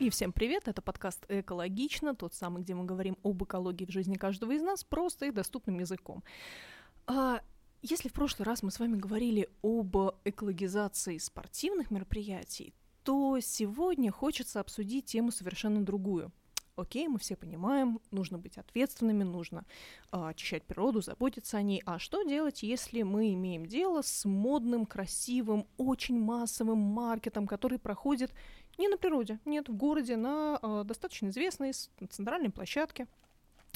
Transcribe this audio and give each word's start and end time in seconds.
И 0.00 0.10
всем 0.10 0.32
привет, 0.32 0.66
это 0.66 0.82
подкаст 0.82 1.24
«Экологично», 1.28 2.16
тот 2.16 2.34
самый, 2.34 2.62
где 2.62 2.74
мы 2.74 2.84
говорим 2.84 3.16
об 3.22 3.44
экологии 3.44 3.84
в 3.84 3.92
жизни 3.92 4.16
каждого 4.16 4.50
из 4.50 4.60
нас 4.60 4.82
просто 4.82 5.26
и 5.26 5.30
доступным 5.30 5.78
языком. 5.78 6.24
А, 7.06 7.40
если 7.80 8.08
в 8.08 8.12
прошлый 8.12 8.44
раз 8.44 8.64
мы 8.64 8.72
с 8.72 8.80
вами 8.80 8.96
говорили 8.96 9.48
об 9.62 9.96
экологизации 10.24 11.18
спортивных 11.18 11.92
мероприятий, 11.92 12.74
то 13.04 13.38
сегодня 13.40 14.10
хочется 14.10 14.58
обсудить 14.58 15.04
тему 15.04 15.30
совершенно 15.30 15.84
другую. 15.84 16.32
Окей, 16.76 17.06
мы 17.06 17.20
все 17.20 17.36
понимаем, 17.36 18.00
нужно 18.10 18.36
быть 18.36 18.58
ответственными, 18.58 19.22
нужно 19.22 19.64
а, 20.10 20.30
очищать 20.30 20.64
природу, 20.64 21.02
заботиться 21.02 21.56
о 21.56 21.62
ней. 21.62 21.80
А 21.86 22.00
что 22.00 22.24
делать, 22.24 22.64
если 22.64 23.02
мы 23.02 23.32
имеем 23.34 23.64
дело 23.64 24.02
с 24.02 24.24
модным, 24.24 24.86
красивым, 24.86 25.68
очень 25.76 26.18
массовым 26.18 26.78
маркетом, 26.78 27.46
который 27.46 27.78
проходит 27.78 28.32
не 28.78 28.88
на 28.88 28.96
природе, 28.96 29.38
нет, 29.44 29.68
в 29.68 29.76
городе, 29.76 30.16
на 30.16 30.58
э, 30.62 30.82
достаточно 30.84 31.28
известной 31.28 31.72
центральной 31.72 32.50
площадке. 32.50 33.06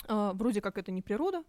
Э, 0.08 0.32
вроде 0.34 0.60
как 0.60 0.78
это 0.78 0.92
не 0.92 1.02
природа, 1.02 1.42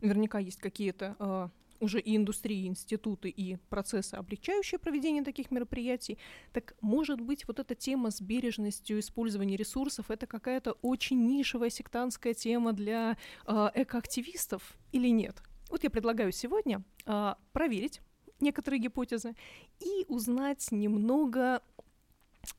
наверняка 0.00 0.38
есть 0.38 0.58
какие-то 0.60 1.16
э, 1.18 1.48
уже 1.80 2.00
и 2.00 2.16
индустрии, 2.16 2.64
и 2.64 2.66
институты, 2.66 3.28
и 3.28 3.56
процессы, 3.68 4.14
облегчающие 4.14 4.78
проведение 4.78 5.22
таких 5.22 5.50
мероприятий. 5.50 6.18
Так 6.52 6.74
может 6.80 7.20
быть 7.20 7.46
вот 7.46 7.58
эта 7.58 7.74
тема 7.74 8.10
с 8.10 8.20
бережностью 8.20 8.98
использования 8.98 9.56
ресурсов 9.56 10.10
это 10.10 10.26
какая-то 10.26 10.72
очень 10.82 11.26
нишевая 11.26 11.70
сектантская 11.70 12.34
тема 12.34 12.72
для 12.72 13.16
э, 13.46 13.70
экоактивистов 13.74 14.76
или 14.92 15.08
нет? 15.08 15.42
Вот 15.70 15.84
я 15.84 15.90
предлагаю 15.90 16.32
сегодня 16.32 16.82
э, 17.06 17.34
проверить 17.52 18.00
некоторые 18.40 18.80
гипотезы 18.80 19.34
и 19.80 20.04
узнать 20.08 20.68
немного 20.70 21.62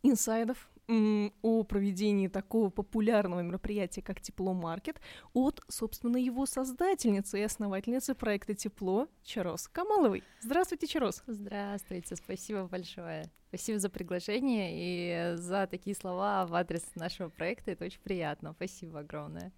инсайдов 0.03 0.69
о 0.87 1.63
проведении 1.63 2.27
такого 2.27 2.69
популярного 2.69 3.39
мероприятия, 3.41 4.01
как 4.01 4.21
Тепло 4.21 4.53
Маркет, 4.53 5.01
от, 5.33 5.61
собственно, 5.67 6.17
его 6.17 6.45
создательницы 6.45 7.39
и 7.39 7.43
основательницы 7.43 8.13
проекта 8.13 8.53
Тепло 8.53 9.07
Чарос 9.23 9.67
Камаловой. 9.67 10.23
Здравствуйте, 10.41 10.85
Чарос. 10.85 11.23
Здравствуйте, 11.25 12.15
спасибо 12.15 12.67
большое. 12.67 13.31
Спасибо 13.47 13.79
за 13.79 13.89
приглашение 13.89 14.71
и 14.73 15.37
за 15.37 15.65
такие 15.65 15.95
слова 15.95 16.45
в 16.45 16.53
адрес 16.53 16.83
нашего 16.95 17.29
проекта. 17.29 17.71
Это 17.71 17.85
очень 17.85 18.01
приятно. 18.01 18.53
Спасибо 18.53 18.99
огромное. 18.99 19.53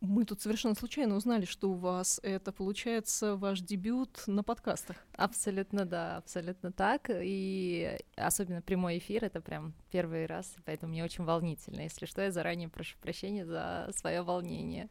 Мы 0.00 0.24
тут 0.24 0.40
совершенно 0.40 0.76
случайно 0.76 1.16
узнали, 1.16 1.44
что 1.44 1.70
у 1.70 1.74
вас 1.74 2.20
это 2.22 2.52
получается 2.52 3.36
ваш 3.36 3.60
дебют 3.60 4.22
на 4.28 4.44
подкастах. 4.44 4.96
Абсолютно 5.16 5.84
да, 5.84 6.18
абсолютно 6.18 6.70
так. 6.70 7.10
И 7.10 7.98
особенно 8.16 8.62
прямой 8.62 8.98
эфир 8.98 9.24
это 9.24 9.40
прям 9.40 9.74
первый 9.90 10.26
раз, 10.26 10.54
поэтому 10.64 10.92
мне 10.92 11.02
очень 11.02 11.24
волнительно. 11.24 11.80
Если 11.80 12.06
что, 12.06 12.22
я 12.22 12.30
заранее 12.30 12.68
прошу 12.68 12.96
прощения 12.98 13.44
за 13.44 13.90
свое 13.92 14.22
волнение. 14.22 14.88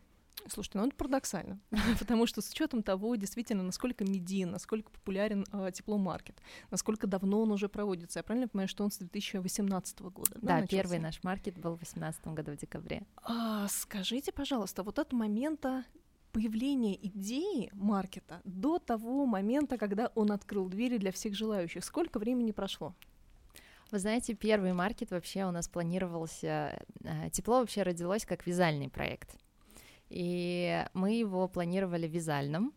Слушайте, 0.47 0.77
ну 0.77 0.85
это 0.87 0.95
парадоксально, 0.95 1.59
потому 1.99 2.25
что 2.25 2.41
с 2.41 2.49
учетом 2.49 2.83
того, 2.83 3.15
действительно, 3.15 3.63
насколько 3.63 4.05
медиан, 4.05 4.51
насколько 4.51 4.91
популярен 4.91 5.45
э, 5.51 5.71
тепломаркет, 5.73 6.41
насколько 6.71 7.07
давно 7.07 7.41
он 7.41 7.51
уже 7.51 7.67
проводится. 7.67 8.19
Я 8.19 8.23
правильно 8.23 8.47
понимаю, 8.47 8.69
что 8.69 8.83
он 8.83 8.91
с 8.91 8.97
2018 8.97 10.01
года? 10.01 10.31
Да, 10.35 10.61
да 10.61 10.67
первый 10.67 10.99
наш 10.99 11.23
маркет 11.23 11.57
был 11.57 11.73
в 11.73 11.79
2018 11.79 12.27
году 12.27 12.51
в 12.51 12.57
декабре. 12.57 13.03
А, 13.23 13.67
скажите, 13.67 14.31
пожалуйста, 14.31 14.83
вот 14.83 14.99
от 14.99 15.11
момента 15.11 15.83
появления 16.31 16.95
идеи 17.07 17.69
маркета 17.73 18.41
до 18.43 18.79
того 18.79 19.25
момента, 19.25 19.77
когда 19.77 20.11
он 20.15 20.31
открыл 20.31 20.69
двери 20.69 20.97
для 20.97 21.11
всех 21.11 21.35
желающих, 21.35 21.83
сколько 21.83 22.19
времени 22.19 22.51
прошло? 22.51 22.93
Вы 23.91 23.99
знаете, 23.99 24.33
первый 24.33 24.73
маркет 24.73 25.11
вообще 25.11 25.45
у 25.45 25.51
нас 25.51 25.67
планировался, 25.69 26.83
э, 27.03 27.29
тепло 27.31 27.59
вообще 27.59 27.83
родилось 27.83 28.25
как 28.25 28.45
вязальный 28.45 28.89
проект. 28.89 29.37
И 30.09 30.85
мы 30.93 31.13
его 31.13 31.47
планировали 31.47 32.07
вязальным, 32.07 32.73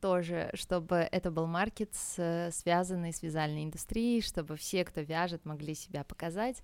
тоже, 0.00 0.50
чтобы 0.54 0.96
это 0.96 1.30
был 1.30 1.46
маркет, 1.46 1.94
с, 1.94 2.50
связанный 2.52 3.12
с 3.12 3.22
вязальной 3.22 3.64
индустрией, 3.64 4.22
чтобы 4.22 4.56
все, 4.56 4.84
кто 4.84 5.00
вяжет, 5.00 5.44
могли 5.44 5.74
себя 5.74 6.04
показать. 6.04 6.62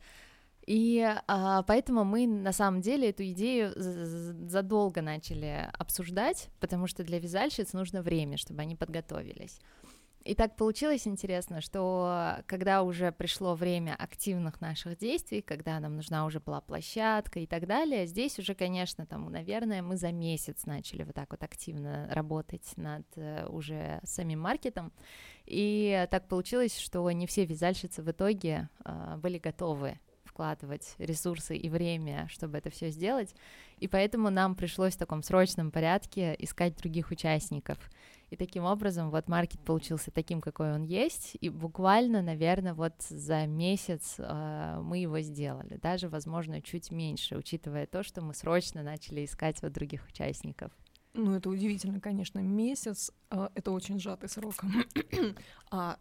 И 0.67 1.07
а, 1.29 1.63
поэтому 1.63 2.05
мы 2.05 2.27
на 2.27 2.53
самом 2.53 2.81
деле 2.81 3.11
эту 3.11 3.25
идею 3.27 3.73
задолго 3.77 5.01
начали 5.01 5.71
обсуждать, 5.79 6.49
потому 6.59 6.89
что 6.89 7.05
для 7.05 7.21
вязальщиц 7.21 7.73
нужно 7.73 8.03
время, 8.03 8.37
чтобы 8.37 8.63
они 8.63 8.75
подготовились. 8.75 9.61
И 10.27 10.35
так 10.35 10.57
получилось 10.57 11.07
интересно, 11.07 11.61
что 11.61 12.43
когда 12.47 12.83
уже 12.83 13.13
пришло 13.13 13.55
время 13.55 13.95
активных 13.97 14.61
наших 14.61 14.99
действий, 14.99 15.41
когда 15.41 15.79
нам 15.79 15.95
нужна 15.95 16.27
уже 16.27 16.41
была 16.41 16.61
площадка 16.61 17.39
и 17.39 17.47
так 17.47 17.69
далее, 17.69 18.07
здесь 18.07 18.37
уже, 18.41 18.57
конечно, 18.57 19.07
там, 19.07 19.31
наверное, 19.31 19.83
мы 19.83 19.97
за 19.97 20.11
месяц 20.11 20.67
начали 20.67 21.05
вот 21.05 21.15
так 21.15 21.31
вот 21.31 21.45
активно 21.45 22.09
работать 22.11 22.73
над 22.77 23.07
э, 23.15 23.47
уже 23.47 24.01
самим 24.03 24.41
маркетом. 24.41 24.93
И 25.45 26.09
так 26.11 26.27
получилось, 26.27 26.77
что 26.77 27.09
не 27.13 27.29
все 27.29 27.45
вязальщицы 27.45 28.03
в 28.03 28.11
итоге 28.11 28.69
э, 28.85 29.17
были 29.19 29.39
готовы 29.39 30.01
вкладывать 30.25 30.97
ресурсы 30.99 31.57
и 31.57 31.71
время, 31.71 32.27
чтобы 32.29 32.59
это 32.59 32.69
все 32.69 32.91
сделать. 32.91 33.33
И 33.79 33.87
поэтому 33.87 34.31
нам 34.31 34.57
пришлось 34.57 34.95
в 34.95 34.99
таком 34.99 35.23
срочном 35.23 35.71
порядке 35.71 36.35
искать 36.39 36.77
других 36.77 37.11
участников. 37.11 37.79
И 38.31 38.37
таким 38.37 38.65
образом 38.65 39.11
вот 39.11 39.29
маркет 39.29 39.61
получился 39.61 40.11
таким, 40.11 40.41
какой 40.41 40.73
он 40.75 40.83
есть, 40.83 41.37
и 41.41 41.49
буквально, 41.49 42.23
наверное, 42.23 42.75
вот 42.75 42.95
за 43.09 43.47
месяц 43.47 44.17
э, 44.19 44.81
мы 44.83 44.99
его 44.99 45.21
сделали, 45.21 45.77
даже, 45.77 46.09
возможно, 46.09 46.61
чуть 46.61 46.91
меньше, 46.91 47.37
учитывая 47.37 47.87
то, 47.87 48.03
что 48.03 48.23
мы 48.23 48.35
срочно 48.35 48.83
начали 48.83 49.25
искать 49.25 49.63
вот 49.63 49.73
других 49.73 50.07
участников. 50.09 50.73
Ну, 51.15 51.35
это 51.35 51.49
удивительно, 51.49 52.01
конечно, 52.01 52.41
месяц, 52.41 53.13
э, 53.31 53.49
это 53.55 53.71
очень 53.71 54.01
сжатый 54.01 54.29
срок. 54.29 54.55
а 55.71 55.97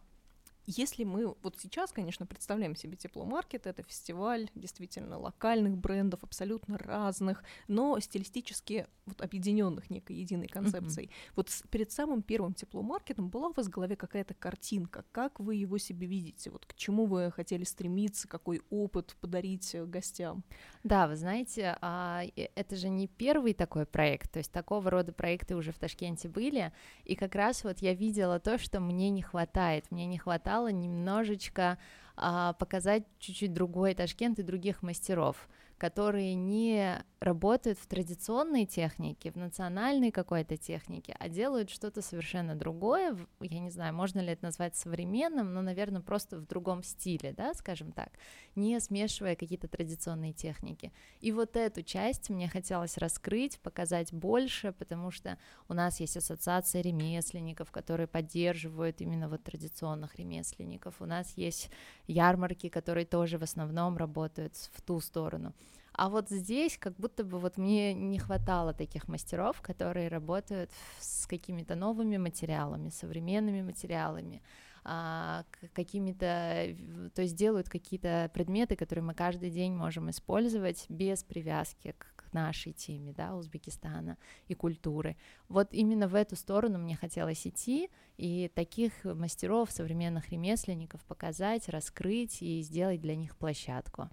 если 0.66 1.04
мы 1.04 1.34
вот 1.42 1.56
сейчас, 1.58 1.92
конечно, 1.92 2.26
представляем 2.26 2.74
себе 2.74 2.96
тепломаркет, 2.96 3.66
это 3.66 3.82
фестиваль 3.82 4.50
действительно 4.54 5.18
локальных 5.18 5.76
брендов, 5.76 6.24
абсолютно 6.24 6.76
разных, 6.78 7.44
но 7.68 7.98
стилистически 8.00 8.86
вот 9.06 9.22
объединенных 9.22 9.90
некой 9.90 10.16
единой 10.16 10.48
концепцией. 10.48 11.06
Mm-hmm. 11.06 11.32
Вот 11.36 11.50
с, 11.50 11.62
перед 11.70 11.92
самым 11.92 12.22
первым 12.22 12.54
тепломаркетом 12.54 13.28
была 13.28 13.48
у 13.48 13.52
вас 13.52 13.66
в 13.66 13.70
голове 13.70 13.94
какая-то 13.96 14.34
картинка, 14.34 15.04
как 15.12 15.38
вы 15.38 15.54
его 15.54 15.78
себе 15.78 16.06
видите, 16.06 16.50
вот 16.50 16.66
к 16.66 16.74
чему 16.74 17.06
вы 17.06 17.30
хотели 17.30 17.62
стремиться, 17.62 18.26
какой 18.26 18.62
опыт 18.70 19.16
подарить 19.20 19.74
э, 19.74 19.84
гостям? 19.84 20.44
Да, 20.82 21.06
вы 21.06 21.16
знаете, 21.16 21.78
а, 21.80 22.24
это 22.34 22.76
же 22.76 22.88
не 22.88 23.06
первый 23.06 23.54
такой 23.54 23.86
проект, 23.86 24.32
то 24.32 24.38
есть 24.38 24.50
такого 24.50 24.90
рода 24.90 25.12
проекты 25.12 25.54
уже 25.54 25.70
в 25.70 25.78
Ташкенте 25.78 26.28
были, 26.28 26.72
и 27.04 27.14
как 27.14 27.36
раз 27.36 27.62
вот 27.62 27.78
я 27.78 27.94
видела 27.94 28.40
то, 28.40 28.58
что 28.58 28.80
мне 28.80 29.10
не 29.10 29.22
хватает, 29.22 29.90
мне 29.90 30.06
не 30.06 30.18
хватало 30.18 30.55
стала 30.56 30.68
немножечко 30.68 31.76
а, 32.16 32.54
показать 32.54 33.02
чуть-чуть 33.18 33.52
другой 33.52 33.94
Ташкент 33.94 34.38
и 34.38 34.42
других 34.42 34.82
мастеров, 34.82 35.48
которые 35.78 36.34
не 36.34 37.04
работают 37.20 37.78
в 37.78 37.86
традиционной 37.86 38.66
технике, 38.66 39.30
в 39.30 39.36
национальной 39.36 40.10
какой-то 40.10 40.56
технике, 40.56 41.16
а 41.18 41.28
делают 41.28 41.70
что-то 41.70 42.02
совершенно 42.02 42.54
другое. 42.54 43.16
Я 43.40 43.58
не 43.58 43.70
знаю, 43.70 43.94
можно 43.94 44.20
ли 44.20 44.28
это 44.28 44.44
назвать 44.44 44.76
современным, 44.76 45.52
но, 45.52 45.62
наверное, 45.62 46.00
просто 46.00 46.38
в 46.38 46.46
другом 46.46 46.82
стиле, 46.82 47.32
да, 47.32 47.52
скажем 47.54 47.92
так, 47.92 48.10
не 48.54 48.78
смешивая 48.80 49.34
какие-то 49.34 49.68
традиционные 49.68 50.32
техники. 50.32 50.92
И 51.20 51.32
вот 51.32 51.56
эту 51.56 51.82
часть 51.82 52.30
мне 52.30 52.48
хотелось 52.48 52.96
раскрыть, 52.98 53.58
показать 53.60 54.12
больше, 54.12 54.72
потому 54.72 55.10
что 55.10 55.38
у 55.68 55.74
нас 55.74 56.00
есть 56.00 56.16
ассоциация 56.16 56.82
ремесленников, 56.82 57.70
которые 57.70 58.06
поддерживают 58.06 59.00
именно 59.00 59.28
вот 59.28 59.42
традиционных 59.42 60.16
ремесленников. 60.16 61.00
У 61.00 61.06
нас 61.06 61.32
есть 61.36 61.70
ярмарки, 62.06 62.68
которые 62.68 63.06
тоже 63.06 63.38
в 63.38 63.42
основном 63.42 63.96
работают 63.96 64.54
в 64.56 64.82
ту 64.82 65.00
сторону. 65.00 65.54
А 65.96 66.10
вот 66.10 66.28
здесь 66.28 66.76
как 66.76 66.94
будто 66.96 67.24
бы 67.24 67.38
вот 67.38 67.56
мне 67.56 67.94
не 67.94 68.18
хватало 68.18 68.74
таких 68.74 69.08
мастеров, 69.08 69.62
которые 69.62 70.08
работают 70.08 70.70
с 71.00 71.26
какими-то 71.26 71.74
новыми 71.74 72.18
материалами, 72.18 72.90
современными 72.90 73.62
материалами, 73.62 74.42
а, 74.84 75.44
какими-то, 75.72 76.76
то 77.14 77.22
есть 77.22 77.34
делают 77.34 77.70
какие-то 77.70 78.30
предметы, 78.34 78.76
которые 78.76 79.04
мы 79.04 79.14
каждый 79.14 79.50
день 79.50 79.72
можем 79.72 80.10
использовать 80.10 80.84
без 80.90 81.24
привязки 81.24 81.94
к, 81.96 82.14
нашей 82.32 82.72
теме, 82.72 83.14
да, 83.14 83.34
Узбекистана 83.34 84.18
и 84.46 84.54
культуры. 84.54 85.16
Вот 85.48 85.72
именно 85.72 86.06
в 86.06 86.14
эту 86.14 86.36
сторону 86.36 86.76
мне 86.78 86.94
хотелось 86.94 87.46
идти, 87.46 87.88
и 88.18 88.50
таких 88.54 88.92
мастеров, 89.04 89.70
современных 89.70 90.28
ремесленников 90.28 91.02
показать, 91.04 91.70
раскрыть 91.70 92.42
и 92.42 92.60
сделать 92.60 93.00
для 93.00 93.16
них 93.16 93.38
площадку. 93.38 94.10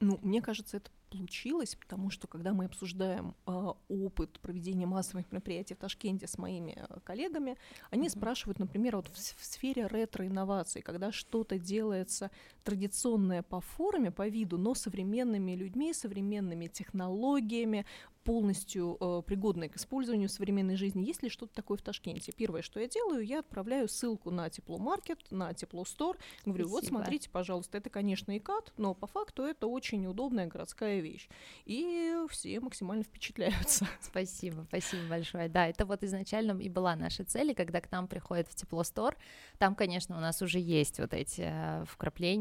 Ну, 0.00 0.18
мне 0.22 0.40
кажется, 0.40 0.78
это 0.78 0.90
получилось, 1.10 1.76
потому 1.76 2.08
что 2.08 2.26
когда 2.26 2.54
мы 2.54 2.64
обсуждаем 2.64 3.34
э, 3.46 3.72
опыт 3.88 4.40
проведения 4.40 4.86
массовых 4.86 5.30
мероприятий 5.30 5.74
в 5.74 5.78
Ташкенте 5.78 6.26
с 6.26 6.38
моими 6.38 6.76
э, 6.76 7.00
коллегами, 7.04 7.58
они 7.90 8.06
mm-hmm. 8.06 8.10
спрашивают, 8.10 8.58
например, 8.58 8.96
вот 8.96 9.08
в, 9.08 9.14
в 9.14 9.44
сфере 9.44 9.86
ретро-инноваций, 9.86 10.80
когда 10.80 11.12
что-то 11.12 11.58
делается 11.58 12.30
традиционное 12.62 13.42
по 13.42 13.60
форме, 13.60 14.10
по 14.10 14.28
виду, 14.28 14.58
но 14.58 14.74
современными 14.74 15.52
людьми, 15.52 15.92
современными 15.92 16.66
технологиями, 16.68 17.86
полностью 18.24 18.96
э, 19.00 19.22
пригодной 19.26 19.68
к 19.68 19.76
использованию 19.76 20.28
в 20.28 20.32
современной 20.32 20.76
жизни. 20.76 21.04
Есть 21.04 21.22
ли 21.22 21.28
что-то 21.28 21.54
такое 21.54 21.78
в 21.78 21.82
Ташкенте? 21.82 22.32
Первое, 22.32 22.62
что 22.62 22.78
я 22.80 22.86
делаю, 22.86 23.24
я 23.24 23.40
отправляю 23.40 23.88
ссылку 23.88 24.30
на 24.30 24.50
тепломаркет, 24.50 25.30
на 25.30 25.54
теплостор. 25.54 26.18
Говорю, 26.44 26.68
Спасибо. 26.68 26.80
вот 26.80 26.84
смотрите, 26.84 27.30
пожалуйста, 27.30 27.78
это, 27.78 27.90
конечно, 27.90 28.36
ИКАТ, 28.36 28.74
но 28.76 28.94
по 28.94 29.06
факту 29.06 29.42
это 29.42 29.66
очень 29.66 30.06
удобная 30.06 30.46
городская 30.46 31.00
вещь. 31.00 31.28
И 31.64 32.14
все 32.30 32.60
максимально 32.60 33.04
впечатляются. 33.04 33.86
Спасибо, 34.00 34.64
спасибо 34.68 35.02
большое. 35.08 35.48
Да, 35.48 35.66
это 35.66 35.86
вот 35.86 36.02
изначально 36.04 36.60
и 36.60 36.68
была 36.68 36.96
наша 36.96 37.24
цель, 37.24 37.52
и 37.52 37.54
когда 37.54 37.80
к 37.80 37.90
нам 37.90 38.06
приходит 38.06 38.48
в 38.48 38.54
теплостор, 38.54 39.16
там, 39.58 39.74
конечно, 39.74 40.16
у 40.16 40.20
нас 40.20 40.42
уже 40.42 40.58
есть 40.58 40.98
вот 41.00 41.14
эти 41.14 41.42
э, 41.46 41.84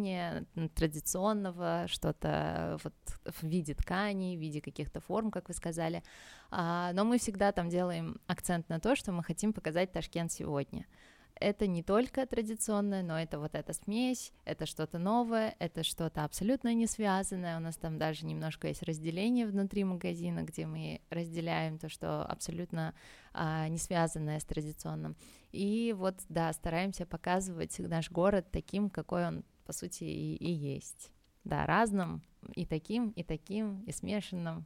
вкрапления 0.10 0.46
традиционного, 0.76 1.86
что-то 1.88 2.80
вот 2.84 2.94
в 3.26 3.44
виде 3.44 3.74
тканей, 3.74 4.38
в 4.38 4.40
виде 4.40 4.62
каких-то 4.62 5.00
форм, 5.00 5.32
как 5.32 5.48
вы 5.48 5.54
сказали, 5.54 5.70
сказали. 5.70 6.04
А, 6.52 6.92
но 6.94 7.06
мы 7.06 7.18
всегда 7.18 7.52
там 7.52 7.70
делаем 7.70 8.20
акцент 8.28 8.70
на 8.70 8.80
то, 8.80 8.96
что 8.96 9.12
мы 9.12 9.24
хотим 9.24 9.54
показать 9.54 9.92
Ташкент 9.92 10.32
сегодня. 10.32 10.86
Это 11.36 11.68
не 11.68 11.84
только 11.84 12.26
традиционное, 12.26 13.02
но 13.02 13.18
это 13.18 13.40
вот 13.40 13.56
эта 13.56 13.72
смесь, 13.72 14.34
это 14.44 14.66
что-то 14.66 15.00
новое, 15.00 15.56
это 15.60 15.84
что-то 15.84 16.26
абсолютно 16.26 16.74
не 16.74 16.86
связанное. 16.86 17.56
У 17.58 17.62
нас 17.62 17.78
там 17.78 17.98
даже 17.98 18.26
немножко 18.26 18.68
есть 18.68 18.84
разделение 18.84 19.48
внутри 19.48 19.86
магазина, 19.86 20.44
где 20.44 20.66
мы 20.66 21.00
разделяем 21.10 21.78
то, 21.78 21.88
что 21.88 22.24
абсолютно 22.26 22.94
а, 23.34 23.70
не 23.70 23.78
связанное 23.78 24.40
с 24.40 24.44
традиционным. 24.44 25.16
И 25.54 25.96
вот, 25.98 26.16
да, 26.28 26.52
стараемся 26.52 27.06
показывать 27.06 27.80
наш 27.80 28.12
город 28.12 28.48
таким, 28.52 28.90
какой 28.90 29.28
он, 29.28 29.44
по 29.70 29.74
сути, 29.74 30.04
и, 30.04 30.36
и 30.38 30.52
есть. 30.52 31.12
Да, 31.44 31.68
разным, 31.68 32.24
и 32.56 32.66
таким, 32.66 33.12
и 33.12 33.22
таким, 33.22 33.84
и 33.84 33.92
смешанным. 33.92 34.66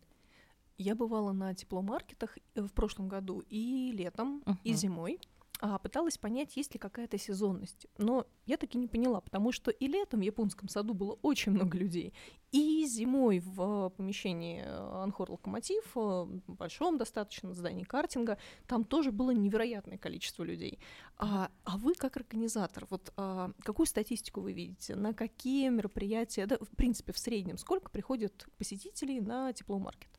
Я 0.77 0.95
бывала 0.95 1.33
на 1.33 1.53
тепломаркетах 1.53 2.37
э, 2.55 2.61
в 2.61 2.71
прошлом 2.71 3.09
году 3.09 3.43
и 3.49 3.91
летом, 3.91 4.41
uh-huh. 4.45 4.55
и 4.63 4.71
зимой. 4.71 5.19
А, 5.65 5.79
пыталась 5.79 6.17
понять, 6.17 6.57
есть 6.57 6.73
ли 6.73 6.77
какая-то 6.77 7.17
сезонность. 7.17 7.87
Но 7.97 8.27
я 8.45 8.57
таки 8.57 8.77
не 8.77 8.89
поняла, 8.89 9.21
потому 9.21 9.53
что 9.53 9.71
и 9.71 9.87
летом 9.87 10.19
в 10.19 10.23
японском 10.23 10.67
саду 10.67 10.93
было 10.93 11.17
очень 11.21 11.53
много 11.53 11.77
людей, 11.77 12.13
и 12.51 12.85
зимой 12.85 13.39
в 13.39 13.89
помещении 13.91 14.61
э, 14.61 15.03
Анхор 15.03 15.31
Локомотив, 15.31 15.89
э, 15.95 16.25
большом 16.47 16.97
достаточно 16.97 17.53
здании 17.53 17.85
картинга, 17.85 18.37
там 18.67 18.83
тоже 18.83 19.13
было 19.13 19.31
невероятное 19.31 19.97
количество 19.97 20.43
людей. 20.43 20.79
А, 21.15 21.49
а 21.63 21.77
вы 21.77 21.93
как 21.93 22.17
организатор, 22.17 22.85
вот 22.89 23.13
а, 23.15 23.51
какую 23.61 23.87
статистику 23.87 24.41
вы 24.41 24.51
видите, 24.51 24.97
на 24.97 25.13
какие 25.13 25.69
мероприятия, 25.69 26.45
да, 26.45 26.57
в 26.57 26.75
принципе, 26.75 27.13
в 27.13 27.17
среднем, 27.17 27.57
сколько 27.57 27.89
приходит 27.89 28.47
посетителей 28.57 29.21
на 29.21 29.53
тепломаркет? 29.53 30.09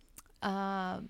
А, 0.41 1.05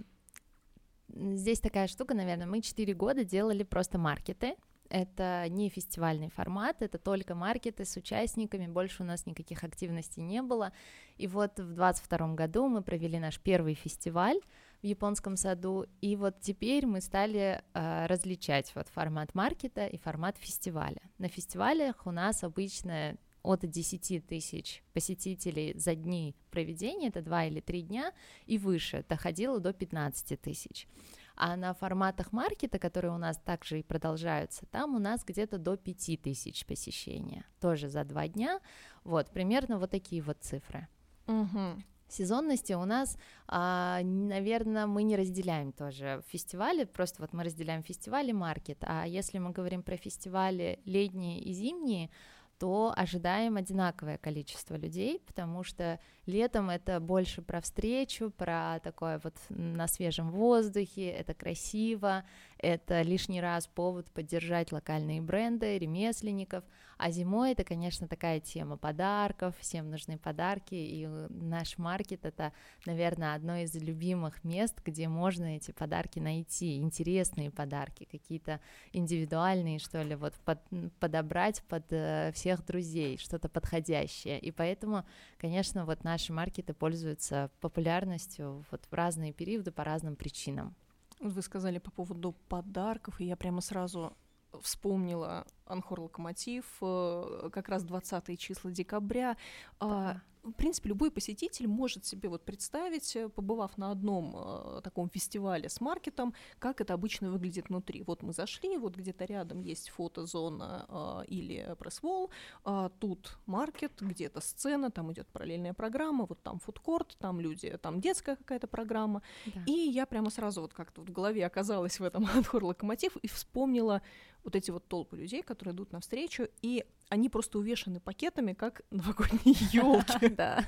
здесь 1.08 1.60
такая 1.60 1.86
штука, 1.86 2.14
наверное, 2.14 2.46
мы 2.46 2.60
4 2.60 2.94
года 2.94 3.24
делали 3.24 3.62
просто 3.62 3.98
маркеты, 3.98 4.56
это 4.90 5.46
не 5.48 5.68
фестивальный 5.68 6.30
формат, 6.30 6.82
это 6.82 6.98
только 6.98 7.34
маркеты 7.34 7.84
с 7.84 7.96
участниками, 7.96 8.66
больше 8.66 9.02
у 9.02 9.06
нас 9.06 9.26
никаких 9.26 9.64
активностей 9.64 10.22
не 10.22 10.42
было. 10.42 10.72
И 11.16 11.26
вот 11.26 11.58
в 11.58 11.74
2022 11.74 12.34
году 12.34 12.68
мы 12.68 12.82
провели 12.82 13.18
наш 13.18 13.40
первый 13.40 13.74
фестиваль 13.74 14.40
в 14.82 14.86
японском 14.86 15.36
саду, 15.36 15.86
и 16.00 16.16
вот 16.16 16.40
теперь 16.40 16.86
мы 16.86 17.00
стали 17.00 17.62
э, 17.72 18.06
различать 18.06 18.72
вот 18.74 18.88
формат 18.88 19.34
маркета 19.34 19.86
и 19.86 19.96
формат 19.96 20.36
фестиваля. 20.38 21.00
На 21.18 21.28
фестивалях 21.28 22.06
у 22.06 22.10
нас 22.10 22.44
обычно 22.44 23.16
от 23.44 23.60
10 23.60 24.26
тысяч 24.26 24.82
посетителей 24.92 25.74
за 25.76 25.94
дни 25.94 26.34
проведения, 26.50 27.08
это 27.08 27.20
2 27.20 27.44
или 27.44 27.60
3 27.60 27.82
дня, 27.82 28.12
и 28.46 28.58
выше, 28.58 29.04
доходило 29.08 29.60
до 29.60 29.72
15 29.72 30.40
тысяч. 30.40 30.88
А 31.36 31.56
на 31.56 31.74
форматах 31.74 32.32
маркета, 32.32 32.78
которые 32.78 33.12
у 33.12 33.18
нас 33.18 33.36
также 33.38 33.80
и 33.80 33.82
продолжаются, 33.82 34.66
там 34.66 34.94
у 34.96 34.98
нас 34.98 35.24
где-то 35.24 35.58
до 35.58 35.76
5 35.76 36.22
тысяч 36.22 36.64
посещения, 36.64 37.44
тоже 37.60 37.88
за 37.88 38.04
2 38.04 38.28
дня, 38.28 38.60
вот, 39.04 39.30
примерно 39.30 39.78
вот 39.78 39.90
такие 39.90 40.22
вот 40.22 40.38
цифры. 40.40 40.88
Угу. 41.26 41.82
Сезонности 42.08 42.72
у 42.74 42.84
нас, 42.84 43.18
а, 43.48 44.00
наверное, 44.02 44.86
мы 44.86 45.02
не 45.02 45.16
разделяем 45.16 45.72
тоже 45.72 46.22
фестивали, 46.28 46.84
просто 46.84 47.20
вот 47.20 47.32
мы 47.32 47.44
разделяем 47.44 47.82
фестивали 47.82 48.32
маркет, 48.32 48.78
а 48.82 49.04
если 49.06 49.38
мы 49.38 49.50
говорим 49.50 49.82
про 49.82 49.96
фестивали 49.96 50.80
летние 50.84 51.40
и 51.40 51.52
зимние, 51.52 52.10
то 52.58 52.92
ожидаем 52.96 53.56
одинаковое 53.56 54.18
количество 54.18 54.76
людей, 54.76 55.20
потому 55.26 55.64
что 55.64 55.98
летом 56.26 56.70
это 56.70 57.00
больше 57.00 57.42
про 57.42 57.60
встречу, 57.60 58.30
про 58.30 58.80
такое 58.82 59.20
вот 59.22 59.34
на 59.48 59.86
свежем 59.86 60.30
воздухе, 60.30 61.10
это 61.10 61.34
красиво, 61.34 62.24
это 62.58 63.02
лишний 63.02 63.40
раз 63.40 63.66
повод 63.66 64.10
поддержать 64.10 64.72
локальные 64.72 65.20
бренды, 65.20 65.78
ремесленников, 65.78 66.64
а 66.96 67.10
зимой 67.10 67.52
это, 67.52 67.64
конечно, 67.64 68.08
такая 68.08 68.40
тема 68.40 68.76
подарков, 68.76 69.54
всем 69.60 69.90
нужны 69.90 70.16
подарки, 70.16 70.74
и 70.74 71.06
наш 71.06 71.76
маркет 71.78 72.24
это, 72.24 72.52
наверное, 72.86 73.34
одно 73.34 73.56
из 73.56 73.74
любимых 73.74 74.44
мест, 74.44 74.80
где 74.84 75.08
можно 75.08 75.56
эти 75.56 75.72
подарки 75.72 76.18
найти, 76.18 76.76
интересные 76.76 77.50
подарки, 77.50 78.08
какие-то 78.10 78.60
индивидуальные, 78.92 79.78
что 79.78 80.02
ли, 80.02 80.14
вот 80.14 80.34
под, 80.44 80.60
подобрать 81.00 81.62
под 81.64 81.84
э, 81.90 82.32
всех 82.32 82.64
друзей, 82.64 83.18
что-то 83.18 83.48
подходящее, 83.48 84.38
и 84.38 84.50
поэтому, 84.50 85.04
конечно, 85.38 85.84
вот 85.84 86.04
наши 86.14 86.32
маркеты 86.32 86.74
пользуются 86.74 87.50
популярностью 87.60 88.64
вот 88.70 88.86
в 88.88 88.94
разные 88.94 89.32
периоды 89.32 89.72
по 89.72 89.82
разным 89.82 90.14
причинам. 90.14 90.76
Вы 91.18 91.42
сказали 91.42 91.78
по 91.78 91.90
поводу 91.90 92.36
подарков, 92.48 93.20
и 93.20 93.24
я 93.24 93.36
прямо 93.36 93.60
сразу 93.60 94.16
вспомнила 94.62 95.44
Анхор 95.66 96.00
Локомотив, 96.02 96.64
э, 96.80 97.50
как 97.52 97.68
раз 97.68 97.82
20 97.82 98.38
числа 98.38 98.70
декабря. 98.70 99.36
Да 99.80 100.22
в 100.44 100.52
принципе, 100.52 100.90
любой 100.90 101.10
посетитель 101.10 101.66
может 101.66 102.04
себе 102.04 102.28
вот 102.28 102.44
представить, 102.44 103.16
э, 103.16 103.28
побывав 103.28 103.78
на 103.78 103.90
одном 103.90 104.36
э, 104.36 104.80
таком 104.82 105.08
фестивале 105.08 105.68
с 105.68 105.80
маркетом, 105.80 106.34
как 106.58 106.80
это 106.80 106.94
обычно 106.94 107.30
выглядит 107.30 107.68
внутри. 107.68 108.02
Вот 108.02 108.22
мы 108.22 108.32
зашли, 108.32 108.76
вот 108.76 108.96
где-то 108.96 109.24
рядом 109.24 109.60
есть 109.60 109.88
фотозона 109.90 110.86
э, 110.88 111.26
или 111.28 111.74
пресс-волл, 111.78 112.30
э, 112.64 112.90
тут 112.98 113.38
маркет, 113.46 113.92
где-то 114.00 114.40
сцена, 114.40 114.90
там 114.90 115.12
идет 115.12 115.26
параллельная 115.28 115.72
программа, 115.72 116.26
вот 116.26 116.42
там 116.42 116.58
фудкорт, 116.58 117.16
там 117.18 117.40
люди, 117.40 117.76
там 117.80 118.00
детская 118.00 118.36
какая-то 118.36 118.66
программа. 118.66 119.22
Да. 119.46 119.62
И 119.66 119.72
я 119.72 120.06
прямо 120.06 120.30
сразу 120.30 120.60
вот 120.60 120.74
как-то 120.74 121.00
в 121.00 121.10
голове 121.10 121.46
оказалась 121.46 121.98
в 121.98 122.04
этом 122.04 122.26
Анхор 122.34 122.64
Локомотив 122.64 123.16
и 123.16 123.28
вспомнила 123.28 124.02
вот 124.44 124.54
эти 124.54 124.70
вот 124.70 124.86
толпы 124.86 125.16
людей, 125.16 125.42
которые 125.42 125.74
идут 125.74 125.92
навстречу, 125.92 126.48
и 126.60 126.84
они 127.08 127.28
просто 127.28 127.58
увешаны 127.58 128.00
пакетами, 128.00 128.52
как 128.52 128.82
новогодние 128.90 129.56
елки. 129.72 130.28
Да. 130.34 130.64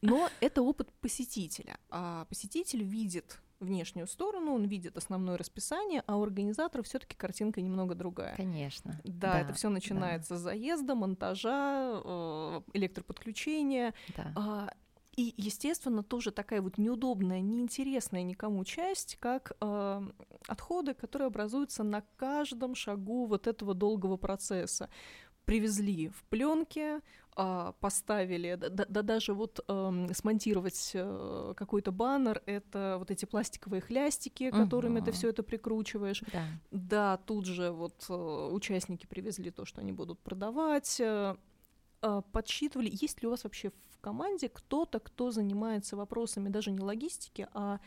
Но 0.00 0.28
это 0.40 0.62
опыт 0.62 0.92
посетителя. 1.00 1.78
А 1.90 2.26
посетитель 2.26 2.82
видит 2.82 3.40
внешнюю 3.60 4.06
сторону, 4.06 4.54
он 4.54 4.64
видит 4.64 4.96
основное 4.96 5.36
расписание, 5.38 6.02
а 6.06 6.16
у 6.16 6.22
организатора 6.22 6.82
все-таки 6.82 7.16
картинка 7.16 7.60
немного 7.60 7.94
другая. 7.94 8.36
Конечно. 8.36 9.00
Да, 9.04 9.32
да 9.32 9.40
это 9.40 9.52
все 9.54 9.68
начинается 9.68 10.34
да. 10.34 10.40
с 10.40 10.42
заезда, 10.42 10.94
монтажа, 10.94 12.00
э, 12.04 12.60
электроподключения. 12.74 13.94
Да. 14.16 14.32
А, 14.36 14.70
и, 15.16 15.32
естественно, 15.36 16.02
тоже 16.02 16.32
такая 16.32 16.60
вот 16.60 16.76
неудобная, 16.76 17.40
неинтересная 17.40 18.22
никому 18.22 18.64
часть, 18.64 19.16
как 19.20 19.52
э, 19.60 20.02
отходы, 20.48 20.94
которые 20.94 21.26
образуются 21.26 21.84
на 21.84 22.02
каждом 22.16 22.74
шагу 22.74 23.26
вот 23.26 23.46
этого 23.46 23.74
долгого 23.74 24.16
процесса. 24.16 24.90
Привезли 25.44 26.08
в 26.08 26.24
пленке, 26.24 27.00
э, 27.36 27.72
поставили, 27.80 28.54
да, 28.54 28.68
да, 28.68 28.86
да 28.88 29.02
даже 29.02 29.34
вот 29.34 29.60
э, 29.66 30.06
смонтировать 30.14 30.92
э, 30.94 31.54
какой-то 31.56 31.92
баннер, 31.92 32.42
это 32.46 32.96
вот 32.98 33.10
эти 33.10 33.24
пластиковые 33.24 33.80
хлястики, 33.80 34.50
которыми 34.50 34.98
угу. 34.98 35.06
ты 35.06 35.12
все 35.12 35.28
это 35.28 35.42
прикручиваешь. 35.42 36.22
Да. 36.32 36.44
да, 36.70 37.16
тут 37.18 37.46
же 37.46 37.70
вот 37.70 38.06
э, 38.08 38.48
участники 38.52 39.06
привезли 39.06 39.50
то, 39.50 39.64
что 39.64 39.80
они 39.80 39.92
будут 39.92 40.20
продавать. 40.20 40.98
Э, 41.00 41.36
э 42.02 42.22
подсчитывали, 42.32 42.90
есть 42.90 43.22
ли 43.22 43.28
у 43.28 43.30
вас 43.30 43.44
вообще 43.44 43.70
команде 44.04 44.50
кто-то, 44.50 45.00
кто 45.00 45.30
занимается 45.30 45.96
вопросами 45.96 46.50
даже 46.50 46.70
не 46.70 46.80
логистики, 46.80 47.48
а, 47.54 47.80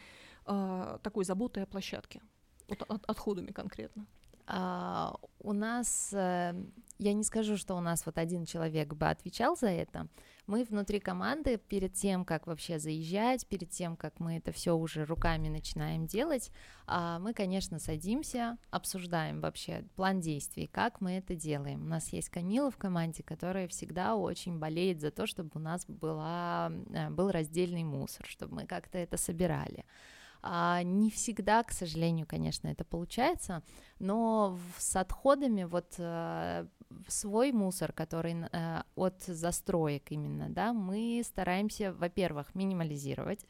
а 0.45 0.97
такой 1.03 1.25
заботой 1.25 1.63
о 1.63 1.67
площадке, 1.67 2.21
вот 2.67 2.81
от, 2.81 3.05
отходами 3.05 3.51
конкретно? 3.51 4.07
А, 4.47 5.15
у 5.39 5.53
нас 5.53 6.11
э, 6.13 6.53
я 6.99 7.13
не 7.13 7.23
скажу, 7.23 7.57
что 7.57 7.75
у 7.75 7.81
нас 7.81 8.05
вот 8.05 8.17
один 8.17 8.45
человек 8.45 8.93
бы 8.93 9.07
отвечал 9.07 9.55
за 9.55 9.67
это. 9.67 10.07
Мы 10.47 10.63
внутри 10.63 10.99
команды 10.99 11.57
перед 11.57 11.93
тем, 11.93 12.25
как 12.25 12.47
вообще 12.47 12.79
заезжать, 12.79 13.45
перед 13.47 13.69
тем, 13.69 13.95
как 13.95 14.19
мы 14.19 14.37
это 14.37 14.51
все 14.51 14.75
уже 14.75 15.05
руками 15.05 15.49
начинаем 15.49 16.07
делать, 16.07 16.51
а, 16.87 17.19
мы, 17.19 17.33
конечно, 17.33 17.79
садимся, 17.79 18.57
обсуждаем 18.71 19.41
вообще 19.41 19.83
план 19.95 20.21
действий, 20.21 20.67
как 20.67 21.01
мы 21.01 21.17
это 21.17 21.35
делаем. 21.35 21.83
У 21.83 21.87
нас 21.87 22.13
есть 22.13 22.29
Камила 22.29 22.71
в 22.71 22.77
команде, 22.77 23.23
которая 23.23 23.67
всегда 23.67 24.15
очень 24.15 24.57
болеет 24.57 25.01
за 25.01 25.11
то, 25.11 25.27
чтобы 25.27 25.51
у 25.55 25.59
нас 25.59 25.85
была, 25.85 26.71
э, 26.93 27.09
был 27.09 27.29
раздельный 27.29 27.83
мусор, 27.83 28.25
чтобы 28.25 28.55
мы 28.55 28.65
как-то 28.65 28.97
это 28.97 29.17
собирали. 29.17 29.85
А, 30.41 30.83
не 30.83 31.09
всегда, 31.09 31.63
к 31.63 31.71
сожалению, 31.71 32.25
конечно, 32.27 32.67
это 32.67 32.83
получается, 32.83 33.63
но 33.99 34.57
с 34.77 34.95
отходами 34.95 35.63
вот 35.63 35.95
э, 35.97 36.67
свой 37.07 37.51
мусор, 37.51 37.91
который 37.91 38.35
э, 38.51 38.83
от 38.95 39.23
застроек 39.23 40.11
именно, 40.11 40.49
да, 40.49 40.73
мы 40.73 41.21
стараемся, 41.25 41.93
во-первых, 41.93 42.55
минимализировать, 42.55 43.45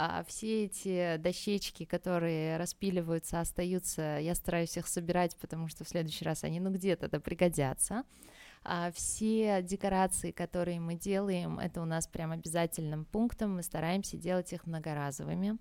а 0.00 0.22
все 0.28 0.66
эти 0.66 1.16
дощечки, 1.16 1.84
которые 1.84 2.56
распиливаются, 2.56 3.40
остаются, 3.40 4.18
я 4.20 4.36
стараюсь 4.36 4.76
их 4.76 4.86
собирать, 4.86 5.36
потому 5.36 5.66
что 5.66 5.82
в 5.82 5.88
следующий 5.88 6.24
раз 6.24 6.44
они, 6.44 6.60
ну, 6.60 6.70
где-то 6.70 7.08
да 7.08 7.18
пригодятся. 7.18 8.04
А 8.62 8.92
все 8.92 9.60
декорации, 9.60 10.30
которые 10.30 10.78
мы 10.78 10.94
делаем, 10.94 11.58
это 11.58 11.82
у 11.82 11.84
нас 11.84 12.06
прям 12.06 12.30
обязательным 12.30 13.06
пунктом, 13.06 13.56
мы 13.56 13.62
стараемся 13.62 14.16
делать 14.16 14.52
их 14.52 14.66
многоразовыми, 14.66 15.58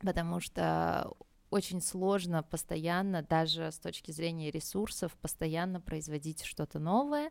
потому 0.00 0.40
что 0.40 1.12
очень 1.50 1.80
сложно 1.80 2.42
постоянно, 2.42 3.22
даже 3.22 3.72
с 3.72 3.78
точки 3.78 4.12
зрения 4.12 4.50
ресурсов, 4.50 5.16
постоянно 5.20 5.80
производить 5.80 6.44
что-то 6.44 6.78
новое. 6.78 7.30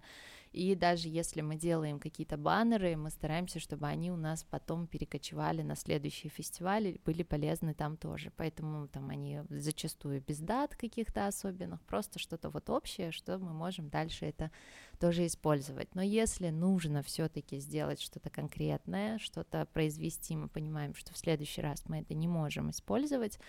И 0.52 0.74
даже 0.76 1.08
если 1.08 1.42
мы 1.42 1.56
делаем 1.56 2.00
какие-то 2.00 2.36
баннеры, 2.36 2.98
мы 2.98 3.12
стараемся, 3.12 3.60
чтобы 3.60 3.88
они 3.88 4.12
у 4.12 4.18
нас 4.18 4.44
потом 4.44 4.88
перекочевали 4.88 5.62
на 5.62 5.76
следующие 5.76 6.32
фестивали, 6.32 7.00
были 7.06 7.24
полезны 7.24 7.74
там 7.74 7.98
тоже. 7.98 8.32
Поэтому 8.36 8.88
там 8.88 9.10
они 9.10 9.42
зачастую 9.50 10.22
без 10.22 10.40
дат 10.40 10.76
каких-то 10.76 11.28
особенных, 11.28 11.82
просто 11.84 12.20
что-то 12.20 12.50
вот 12.50 12.70
общее, 12.70 13.12
что 13.12 13.38
мы 13.38 13.54
можем 13.54 13.90
дальше 13.90 14.26
это 14.26 14.52
тоже 15.00 15.26
использовать. 15.26 15.96
Но 15.96 16.02
если 16.02 16.50
нужно 16.50 17.02
все-таки 17.02 17.60
сделать 17.60 18.02
что-то 18.02 18.30
конкретное, 18.30 19.18
что-то 19.20 19.68
произвести, 19.74 20.36
мы 20.36 20.48
понимаем, 20.50 20.94
что 20.96 21.14
в 21.14 21.18
следующий 21.18 21.62
раз 21.62 21.84
мы 21.88 22.00
это 22.00 22.14
не 22.14 22.28
можем 22.28 22.70
использовать, 22.70 23.40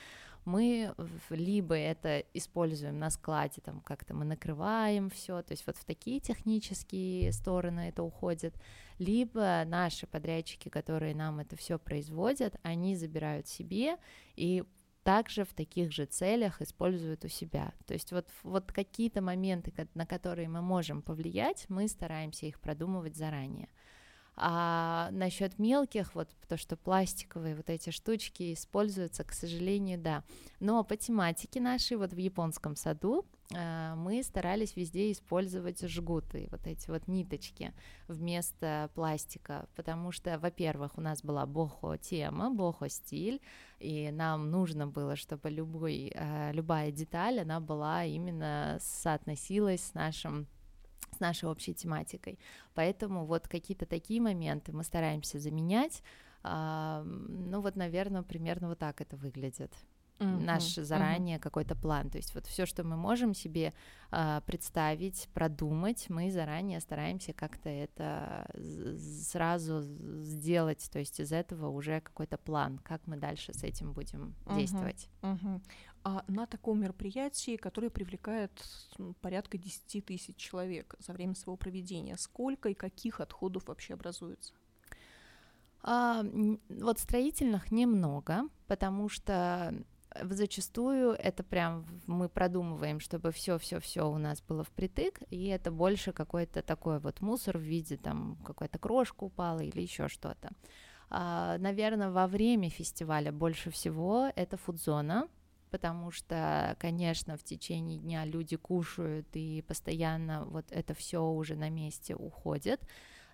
мы 0.45 0.95
либо 1.29 1.75
это 1.75 2.21
используем 2.33 2.99
на 2.99 3.11
складе, 3.11 3.61
там 3.61 3.81
как-то 3.81 4.15
мы 4.15 4.25
накрываем 4.25 5.11
все, 5.11 5.43
то 5.43 5.53
есть 5.53 5.67
вот 5.67 5.77
в 5.77 5.85
такие 5.85 6.21
технические 6.21 7.33
стороны 7.33 7.89
это 7.89 8.03
уходит, 8.03 8.55
либо 8.99 9.63
наши 9.67 10.07
подрядчики, 10.07 10.69
которые 10.69 11.15
нам 11.15 11.41
это 11.41 11.57
все 11.57 11.79
производят, 11.79 12.57
они 12.63 12.97
забирают 12.97 13.49
себе 13.49 13.97
и 14.37 14.65
также 15.03 15.45
в 15.45 15.55
таких 15.55 15.93
же 15.93 16.05
целях 16.05 16.61
используют 16.61 17.25
у 17.25 17.29
себя. 17.29 17.73
То 17.87 17.95
есть 17.95 18.13
вот, 18.13 18.29
вот 18.43 18.73
какие-то 18.73 19.23
моменты, 19.23 19.73
на 19.95 20.07
которые 20.07 20.49
мы 20.49 20.61
можем 20.61 21.03
повлиять, 21.03 21.67
мы 21.69 21.89
стараемся 21.89 22.47
их 22.47 22.61
продумывать 22.61 23.17
заранее. 23.17 23.69
А 24.37 25.11
насчет 25.13 25.59
мелких, 25.59 26.15
вот 26.15 26.31
то, 26.49 26.57
что 26.57 26.77
пластиковые 26.77 27.55
вот 27.57 27.69
эти 27.69 27.91
штучки 27.91 28.55
используются, 28.55 29.25
к 29.25 29.33
сожалению, 29.33 29.99
да. 29.99 30.25
Но 30.61 30.83
по 30.85 30.97
тематике 30.97 31.61
нашей, 31.61 31.97
вот 31.97 32.13
в 32.13 32.17
японском 32.17 32.77
саду, 32.77 33.27
мы 33.53 34.23
старались 34.23 34.77
везде 34.77 35.11
использовать 35.11 35.81
жгуты, 35.81 36.47
вот 36.53 36.67
эти 36.69 36.89
вот 36.89 37.09
ниточки 37.09 37.73
вместо 38.07 38.91
пластика, 38.95 39.69
потому 39.75 40.13
что, 40.13 40.39
во-первых, 40.39 40.97
у 40.97 41.01
нас 41.01 41.23
была 41.23 41.47
бохо-тема, 41.47 42.51
бохо-стиль, 42.51 43.41
и 43.81 44.11
нам 44.13 44.51
нужно 44.51 44.87
было, 44.87 45.17
чтобы 45.17 45.51
любой, 45.51 46.13
а, 46.15 46.53
любая 46.53 46.93
деталь, 46.93 47.41
она 47.41 47.59
была 47.59 48.05
именно 48.05 48.79
соотносилась 48.81 49.83
с 49.83 49.95
нашим 49.95 50.47
с 51.13 51.19
нашей 51.19 51.49
общей 51.49 51.75
тематикой. 51.75 52.39
Поэтому 52.75 53.27
вот 53.27 53.49
какие-то 53.49 53.85
такие 53.85 54.21
моменты 54.21 54.73
мы 54.73 54.85
стараемся 54.85 55.41
заменять. 55.41 56.03
А, 56.43 57.03
ну 57.05 57.61
вот, 57.61 57.75
наверное, 57.75 58.23
примерно 58.23 58.69
вот 58.69 58.79
так 58.79 59.01
это 59.01 59.17
выглядит. 59.17 59.73
Uh-huh, 60.21 60.39
наш 60.39 60.75
заранее 60.75 61.39
uh-huh. 61.39 61.43
какой-то 61.43 61.75
план. 61.75 62.11
То 62.11 62.19
есть 62.19 62.35
вот 62.35 62.45
все, 62.45 62.67
что 62.67 62.85
мы 62.85 62.97
можем 62.97 63.33
себе 63.33 63.73
э, 64.11 64.41
представить, 64.45 65.31
продумать, 65.33 66.11
мы 66.11 66.31
заранее 66.31 66.81
стараемся 66.81 67.33
как-то 67.33 67.71
это 67.71 68.47
сразу 69.31 69.81
сделать. 70.23 70.87
То 70.93 70.99
есть 70.99 71.21
из 71.21 71.33
этого 71.33 71.69
уже 71.69 72.03
какой-то 72.03 72.37
план, 72.37 72.79
как 72.79 73.07
мы 73.07 73.17
дальше 73.17 73.55
с 73.55 73.65
этим 73.65 73.95
будем 73.95 74.35
uh-huh, 74.45 74.57
действовать. 74.59 75.09
Uh-huh. 75.23 75.63
А 76.05 76.23
на 76.29 76.47
таком 76.47 76.81
мероприятии, 76.81 77.57
которое 77.57 77.89
привлекает 77.89 78.53
порядка 79.23 79.57
10 79.57 80.05
тысяч 80.05 80.37
человек 80.37 80.97
за 80.99 81.15
время 81.15 81.35
своего 81.35 81.57
проведения, 81.57 82.19
сколько 82.19 82.69
и 82.69 82.75
каких 82.75 83.21
отходов 83.21 83.69
вообще 83.69 83.95
образуется? 83.95 84.53
А, 85.83 86.23
вот 86.69 86.99
строительных 86.99 87.71
немного, 87.73 88.43
потому 88.67 89.09
что 89.09 89.75
зачастую 90.23 91.13
это 91.13 91.43
прям 91.43 91.85
мы 92.07 92.29
продумываем, 92.29 93.01
чтобы 93.01 93.31
все, 93.33 93.59
все, 93.59 93.81
все 93.81 94.09
у 94.09 94.19
нас 94.19 94.43
было 94.43 94.65
впритык, 94.65 95.21
и 95.31 95.47
это 95.47 95.71
больше 95.71 96.13
какой-то 96.13 96.63
такой 96.63 96.99
вот 96.99 97.21
мусор 97.21 97.59
в 97.59 97.63
виде 97.63 97.97
там 97.97 98.37
какая-то 98.45 98.79
крошка 98.79 99.25
упала 99.25 99.61
или 99.61 99.81
еще 99.81 100.09
что-то. 100.09 100.51
А, 101.09 101.59
наверное, 101.59 102.11
во 102.11 102.27
время 102.27 102.71
фестиваля 102.71 103.33
больше 103.33 103.71
всего 103.71 104.31
это 104.37 104.57
фудзона, 104.57 105.29
потому 105.71 106.11
что, 106.11 106.77
конечно, 106.79 107.37
в 107.37 107.43
течение 107.43 107.99
дня 107.99 108.25
люди 108.25 108.57
кушают 108.57 109.27
и 109.35 109.63
постоянно 109.67 110.45
вот 110.45 110.67
это 110.71 110.95
все 110.95 111.23
уже 111.23 111.57
на 111.57 111.69
месте 111.69 112.15
уходит. 112.15 112.81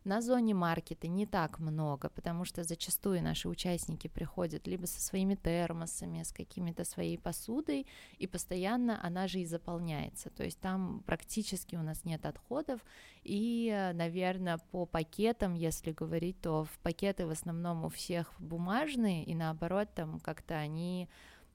На 0.06 0.20
зоне 0.20 0.54
маркета 0.54 1.08
не 1.08 1.26
так 1.26 1.58
много, 1.58 2.08
потому 2.08 2.44
что 2.44 2.62
зачастую 2.62 3.24
наши 3.24 3.48
участники 3.48 4.06
приходят 4.06 4.68
либо 4.68 4.86
со 4.86 5.00
своими 5.00 5.34
термосами, 5.34 6.22
с 6.22 6.30
какими-то 6.30 6.84
своей 6.84 7.18
посудой, 7.18 7.88
и 8.16 8.28
постоянно 8.28 9.04
она 9.04 9.26
же 9.26 9.40
и 9.40 9.44
заполняется. 9.44 10.30
То 10.30 10.44
есть 10.44 10.60
там 10.60 11.02
практически 11.06 11.74
у 11.74 11.82
нас 11.82 12.04
нет 12.04 12.24
отходов, 12.24 12.80
и, 13.24 13.90
наверное, 13.94 14.58
по 14.70 14.86
пакетам, 14.86 15.54
если 15.54 15.90
говорить, 15.90 16.40
то 16.40 16.62
в 16.62 16.78
пакеты 16.84 17.26
в 17.26 17.30
основном 17.30 17.84
у 17.84 17.88
всех 17.88 18.32
бумажные, 18.38 19.24
и 19.24 19.34
наоборот, 19.34 19.88
там 19.92 20.20
как-то 20.20 20.54
они 20.54 21.08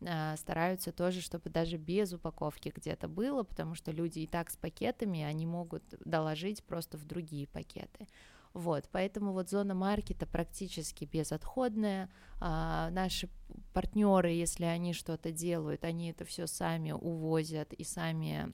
а, 0.06 0.36
стараются 0.36 0.92
тоже, 0.92 1.22
чтобы 1.22 1.50
даже 1.50 1.78
без 1.78 2.12
упаковки 2.12 2.74
где-то 2.76 3.08
было, 3.08 3.44
потому 3.44 3.76
что 3.76 3.92
люди 3.92 4.20
и 4.20 4.28
так 4.28 4.50
с 4.50 4.58
пакетами, 4.58 5.22
они 5.24 5.46
могут 5.46 5.84
доложить 6.04 6.66
просто 6.66 6.98
в 6.98 7.06
другие 7.06 7.48
пакеты. 7.48 8.08
Вот, 8.54 8.90
поэтому 8.92 9.32
вот 9.32 9.50
зона 9.50 9.74
маркета 9.74 10.26
практически 10.26 11.06
безотходная. 11.06 12.10
А, 12.40 12.90
наши 12.92 13.30
партнеры, 13.74 14.32
если 14.32 14.66
они 14.66 14.94
что-то 14.94 15.32
делают, 15.32 15.86
они 15.86 16.12
это 16.12 16.26
все 16.26 16.48
сами 16.48 16.92
увозят 16.92 17.72
и 17.74 17.84
сами 17.84 18.54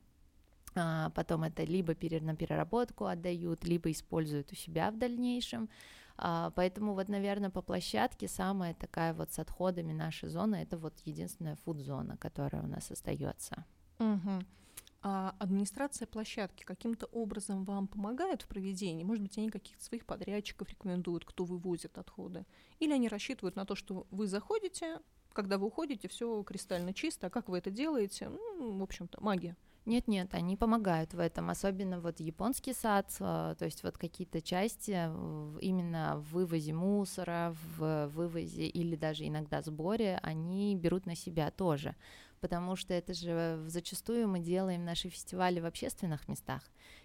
а, 0.76 1.10
потом 1.12 1.44
это 1.44 1.64
либо 1.64 1.94
на 2.22 2.36
переработку 2.36 3.06
отдают, 3.06 3.64
либо 3.64 3.92
используют 3.92 4.52
у 4.52 4.56
себя 4.56 4.92
в 4.92 4.98
дальнейшем. 4.98 5.70
А, 6.18 6.52
поэтому 6.52 6.94
вот, 6.94 7.10
наверное, 7.10 7.50
по 7.50 7.62
площадке 7.62 8.28
самая 8.28 8.74
такая 8.74 9.14
вот 9.14 9.32
с 9.32 9.40
отходами 9.40 9.94
наша 9.94 10.30
зона, 10.30 10.56
это 10.56 10.78
вот 10.78 10.94
единственная 11.06 11.56
фуд-зона, 11.56 12.18
которая 12.18 12.64
у 12.64 12.68
нас 12.68 12.92
остается. 12.92 13.66
Угу. 14.00 14.44
А 15.10 15.34
администрация 15.40 16.06
площадки 16.06 16.66
каким-то 16.66 17.06
образом 17.06 17.64
вам 17.64 17.88
помогает 17.88 18.42
в 18.42 18.48
проведении? 18.50 19.06
Может 19.06 19.24
быть, 19.24 19.38
они 19.38 19.50
каких-то 19.50 19.82
своих 19.82 20.06
подрядчиков 20.06 20.70
рекомендуют, 20.70 21.24
кто 21.24 21.46
вывозит 21.46 21.98
отходы? 21.98 22.46
Или 22.80 22.92
они 22.92 23.08
рассчитывают 23.08 23.56
на 23.56 23.66
то, 23.66 23.74
что 23.74 24.06
вы 24.12 24.28
заходите, 24.28 25.00
когда 25.32 25.58
вы 25.58 25.68
уходите, 25.68 26.10
все 26.10 26.44
кристально 26.44 26.94
чисто, 26.94 27.28
а 27.28 27.30
как 27.30 27.48
вы 27.48 27.60
это 27.60 27.72
делаете? 27.72 28.28
Ну, 28.28 28.80
в 28.80 28.84
общем-то, 28.84 29.24
магия. 29.24 29.56
Нет-нет, 29.86 30.34
они 30.34 30.58
помогают 30.58 31.14
в 31.14 31.20
этом, 31.20 31.50
особенно 31.50 32.02
вот 32.02 32.20
японский 32.20 32.74
сад, 32.74 33.10
а, 33.22 33.56
то 33.56 33.64
есть 33.64 33.84
вот 33.84 33.98
какие-то 33.98 34.42
части 34.42 34.92
именно 35.62 36.18
в 36.18 36.34
вывозе 36.34 36.74
мусора, 36.74 37.56
в 37.78 38.08
вывозе 38.08 38.68
или 38.68 38.98
даже 38.98 39.26
иногда 39.26 39.62
сборе, 39.62 40.20
они 40.22 40.76
берут 40.76 41.06
на 41.06 41.16
себя 41.16 41.50
тоже, 41.52 41.96
потому 42.42 42.76
что 42.76 42.94
это 42.94 43.14
же 43.14 43.64
зачастую 43.68 44.28
мы 44.28 44.40
делаем 44.40 44.86
наши 44.86 45.10
фестивали 45.10 45.60
в 45.60 45.66
общественных 45.66 46.28
местах, 46.28 46.62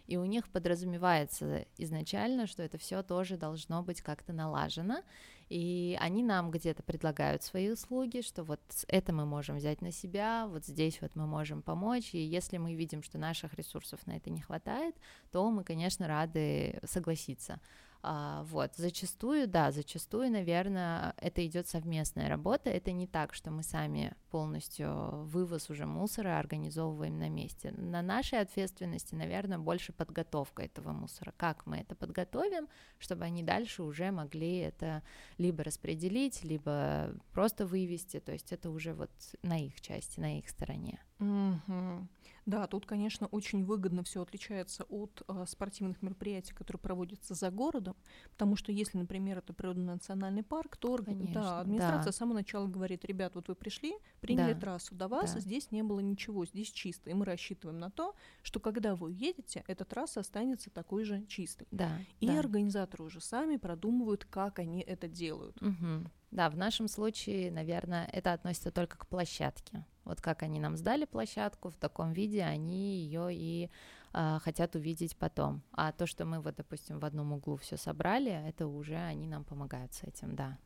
и 0.07 0.17
у 0.17 0.25
них 0.25 0.49
подразумевается 0.49 1.67
изначально, 1.79 2.47
что 2.47 2.63
это 2.63 2.79
все 2.79 3.03
тоже 3.03 3.37
должно 3.37 3.83
быть 3.83 4.03
как-то 4.03 4.33
налажено, 4.33 5.03
и 5.49 5.99
они 6.01 6.23
нам 6.23 6.51
где-то 6.51 6.83
предлагают 6.83 7.43
свои 7.43 7.71
услуги, 7.71 8.23
что 8.23 8.43
вот 8.43 8.61
это 8.89 9.13
мы 9.13 9.27
можем 9.27 9.57
взять 9.57 9.83
на 9.83 9.93
себя, 9.93 10.47
вот 10.49 10.65
здесь 10.65 11.01
вот 11.01 11.15
мы 11.15 11.27
можем 11.27 11.63
помочь, 11.63 12.15
и 12.15 12.19
если 12.19 12.57
мы 12.57 12.75
видим, 12.75 13.03
что 13.03 13.19
наших 13.19 13.55
ресурсов 13.55 14.07
на 14.07 14.17
это 14.17 14.31
не 14.31 14.41
хватает, 14.41 14.95
то 15.31 15.51
мы, 15.51 15.63
конечно, 15.63 16.09
рады 16.09 16.81
согласиться. 16.85 17.61
А, 18.05 18.43
вот, 18.45 18.73
зачастую, 18.77 19.47
да, 19.47 19.71
зачастую, 19.71 20.31
наверное, 20.33 21.15
это 21.19 21.47
идет 21.47 21.69
совместная 21.69 22.29
работа. 22.29 22.69
Это 22.69 22.91
не 22.91 23.07
так, 23.07 23.33
что 23.33 23.53
мы 23.53 23.63
сами 23.63 24.13
полностью 24.31 25.25
вывоз 25.27 25.71
уже 25.71 25.87
мусора 25.87 26.39
организовываем 26.41 27.17
на 27.19 27.29
месте. 27.29 27.71
На 27.71 28.03
нашей 28.03 28.41
ответственности, 28.41 29.15
наверное, 29.15 29.59
больше 29.59 29.93
подготовка 29.93 30.65
этого 30.65 30.91
мусора. 30.91 31.33
Как 31.37 31.65
мы 31.65 31.77
это 31.77 31.95
подготовим, 31.95 32.67
чтобы 32.99 33.25
они 33.25 33.45
дальше 33.45 33.85
уже 33.85 34.11
могли 34.11 34.57
это 34.57 35.05
либо 35.39 35.63
распределить, 35.63 36.43
либо 36.43 37.15
просто 37.33 37.67
вывести. 37.67 38.19
То 38.19 38.33
есть 38.33 38.53
это 38.53 38.71
уже 38.71 38.95
вот 38.95 39.11
на 39.43 39.65
их 39.65 39.81
части, 39.81 40.19
на 40.19 40.39
их 40.41 40.49
стороне. 40.49 40.99
Угу. 41.21 42.09
Да, 42.45 42.67
тут, 42.67 42.87
конечно, 42.87 43.29
очень 43.29 43.65
выгодно 43.65 44.03
все 44.03 44.23
отличается 44.23 44.85
от 44.85 45.23
э, 45.29 45.45
спортивных 45.47 46.03
мероприятий, 46.03 46.53
которые 46.53 46.81
проводятся 46.81 47.35
за 47.35 47.51
городом, 47.51 47.97
потому 48.33 48.57
что 48.57 48.73
если, 48.73 48.99
например, 48.99 49.39
это 49.39 49.53
природно-национальный 49.53 50.43
парк, 50.43 50.77
то 50.77 50.97
конечно, 50.97 51.35
да, 51.35 51.61
администрация 51.61 52.07
да. 52.07 52.13
с 52.13 52.17
самого 52.17 52.35
начала 52.35 52.67
говорит, 52.67 53.05
ребят, 53.05 53.35
вот 53.37 53.49
вы 53.49 53.55
пришли, 53.55 53.95
приняли 54.21 54.55
да. 54.55 54.61
трассу, 54.61 54.95
до 54.95 55.07
вас 55.07 55.35
да. 55.35 55.41
здесь 55.41 55.71
не 55.71 55.83
было 55.83 56.01
ничего, 56.01 56.45
здесь 56.45 56.71
чисто, 56.71 57.11
и 57.11 57.15
мы 57.15 57.25
рассчитываем 57.25 57.79
на 57.79 57.91
то, 57.91 58.15
что 58.43 58.59
когда 58.59 58.97
вы 58.97 59.07
уедете, 59.07 59.63
эта 59.69 59.85
трасса 59.85 60.21
останется 60.21 60.71
такой 60.71 61.05
же 61.05 61.25
чистой. 61.27 61.69
Да, 61.71 61.91
и 62.21 62.27
да. 62.27 62.41
организаторы 62.41 63.05
уже 63.05 63.21
сами 63.21 63.57
продумывают, 63.57 64.25
как 64.25 64.59
они 64.59 64.81
это 64.81 65.07
делают. 65.07 65.61
Угу. 65.63 66.11
Да, 66.33 66.51
в 66.51 66.57
нашем 66.57 66.89
случае, 66.89 67.53
наверное, 67.53 68.09
это 68.13 68.33
относится 68.33 68.71
только 68.71 68.97
к 68.99 69.07
площадке. 69.07 69.85
Вот 70.05 70.21
как 70.21 70.43
они 70.43 70.59
нам 70.59 70.77
сдали 70.77 71.05
площадку 71.05 71.71
в 71.71 71.77
таком 71.77 72.13
виде, 72.13 72.43
они 72.43 72.97
ее 72.97 73.29
и 73.31 73.71
э, 74.13 74.39
хотят 74.41 74.75
увидеть 74.75 75.17
потом. 75.17 75.63
А 75.73 75.93
то, 75.93 76.07
что 76.07 76.25
мы 76.25 76.41
вот, 76.41 76.57
допустим, 76.57 76.99
в 76.99 77.05
одном 77.05 77.33
углу 77.33 77.57
все 77.57 77.77
собрали, 77.77 78.33
это 78.49 78.67
уже 78.67 78.97
они 78.97 79.27
нам 79.27 79.45
помогают 79.45 79.93
с 79.95 80.03
этим, 80.03 80.35
да. 80.35 80.59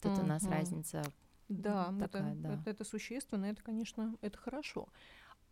Тут 0.00 0.12
mm-hmm. 0.12 0.22
у 0.22 0.26
нас 0.26 0.44
разница. 0.44 1.02
Да, 1.48 1.94
такая, 1.98 2.32
это, 2.32 2.40
да. 2.40 2.54
Это, 2.54 2.70
это 2.70 2.84
существенно, 2.84 3.46
это, 3.46 3.62
конечно, 3.62 4.16
это 4.20 4.38
хорошо. 4.38 4.88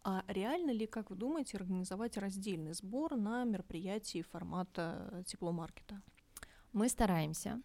А 0.04 0.24
реально 0.28 0.70
ли, 0.70 0.86
как 0.86 1.10
вы 1.10 1.16
думаете, 1.16 1.56
организовать 1.56 2.16
раздельный 2.16 2.72
сбор 2.72 3.16
на 3.16 3.44
мероприятии 3.44 4.22
формата 4.22 5.22
тепломаркета? 5.26 6.00
Мы 6.72 6.88
стараемся. 6.88 7.60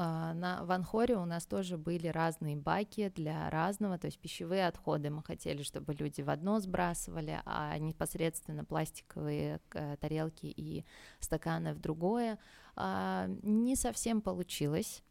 А, 0.00 0.32
на 0.32 0.64
Ванхоре 0.64 1.16
у 1.16 1.24
нас 1.24 1.44
тоже 1.44 1.76
были 1.76 2.06
разные 2.06 2.56
баки 2.56 3.08
для 3.16 3.50
разного, 3.50 3.98
то 3.98 4.06
есть 4.06 4.20
пищевые 4.20 4.68
отходы 4.68 5.10
мы 5.10 5.24
хотели, 5.24 5.64
чтобы 5.64 5.92
люди 5.92 6.22
в 6.22 6.30
одно 6.30 6.60
сбрасывали, 6.60 7.40
а 7.44 7.76
непосредственно 7.78 8.64
пластиковые 8.64 9.60
э, 9.74 9.96
тарелки 9.96 10.46
и 10.46 10.84
стаканы 11.18 11.74
в 11.74 11.80
другое. 11.80 12.38
А, 12.76 13.26
не 13.42 13.74
совсем 13.74 14.20
получилось. 14.20 15.02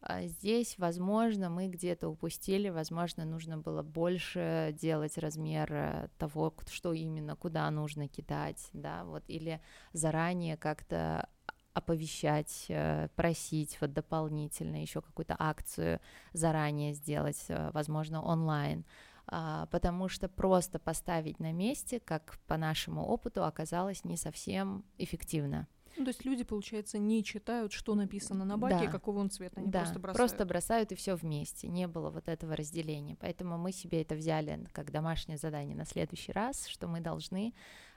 А 0.00 0.26
здесь, 0.26 0.78
возможно, 0.78 1.48
мы 1.48 1.68
где-то 1.68 2.08
упустили, 2.08 2.70
возможно, 2.70 3.24
нужно 3.24 3.58
было 3.58 3.82
больше 3.82 4.74
делать 4.76 5.16
размер 5.16 5.72
э, 5.72 6.08
того, 6.18 6.52
что 6.72 6.92
именно, 6.92 7.36
куда 7.36 7.70
нужно 7.70 8.08
кидать, 8.08 8.68
да, 8.72 9.04
вот, 9.04 9.22
или 9.28 9.60
заранее 9.92 10.56
как-то 10.56 11.28
оповещать, 11.74 12.66
э, 12.68 13.08
просить 13.16 13.76
вот 13.80 13.92
дополнительно 13.92 14.80
еще 14.80 15.02
какую-то 15.02 15.36
акцию 15.38 16.00
заранее 16.32 16.94
сделать, 16.94 17.44
э, 17.48 17.70
возможно, 17.72 18.22
онлайн, 18.22 18.84
а, 19.26 19.66
потому 19.66 20.08
что 20.08 20.28
просто 20.28 20.78
поставить 20.78 21.40
на 21.40 21.52
месте, 21.52 21.98
как 21.98 22.38
по 22.46 22.56
нашему 22.56 23.04
опыту, 23.04 23.44
оказалось 23.44 24.04
не 24.04 24.16
совсем 24.16 24.84
эффективно. 24.98 25.66
Ну, 25.96 26.04
то 26.04 26.08
есть 26.08 26.24
люди, 26.24 26.42
получается, 26.42 26.98
не 26.98 27.22
читают, 27.22 27.72
что 27.72 27.94
написано 27.94 28.44
на 28.44 28.58
баке, 28.58 28.86
да. 28.86 28.90
какого 28.90 29.20
он 29.20 29.30
цвета, 29.30 29.60
они 29.60 29.70
да. 29.70 29.80
просто 29.80 29.98
бросают. 30.00 30.16
Просто 30.16 30.44
бросают 30.44 30.92
и 30.92 30.94
все 30.96 31.14
вместе. 31.14 31.68
Не 31.68 31.86
было 31.86 32.10
вот 32.10 32.28
этого 32.28 32.56
разделения. 32.56 33.16
Поэтому 33.20 33.58
мы 33.58 33.70
себе 33.72 34.02
это 34.02 34.14
взяли 34.14 34.66
как 34.72 34.90
домашнее 34.90 35.38
задание 35.38 35.76
на 35.76 35.84
следующий 35.84 36.32
раз, 36.32 36.66
что 36.66 36.88
мы 36.88 37.00
должны 37.00 37.54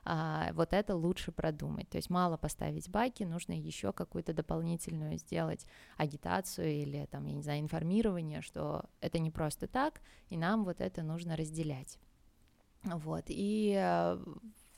а, 0.09 0.53
вот 0.53 0.71
это 0.71 0.95
лучше 0.95 1.33
продумать. 1.33 1.89
То 1.89 1.97
есть 1.97 2.09
мало 2.09 2.37
поставить 2.37 2.89
баки, 2.89 3.23
нужно 3.23 3.51
еще 3.51 3.91
какую-то 3.91 4.31
дополнительную 4.31 5.17
сделать 5.17 5.65
агитацию 5.97 6.71
или 6.71 7.05
там, 7.11 7.25
я 7.25 7.33
не 7.33 7.41
знаю, 7.41 7.59
информирование, 7.59 8.41
что 8.41 8.85
это 9.01 9.19
не 9.19 9.31
просто 9.31 9.67
так, 9.67 9.99
и 10.29 10.37
нам 10.37 10.63
вот 10.63 10.79
это 10.79 11.03
нужно 11.03 11.35
разделять. 11.35 11.99
Вот, 12.83 13.25
и 13.27 13.75
э, 13.77 14.17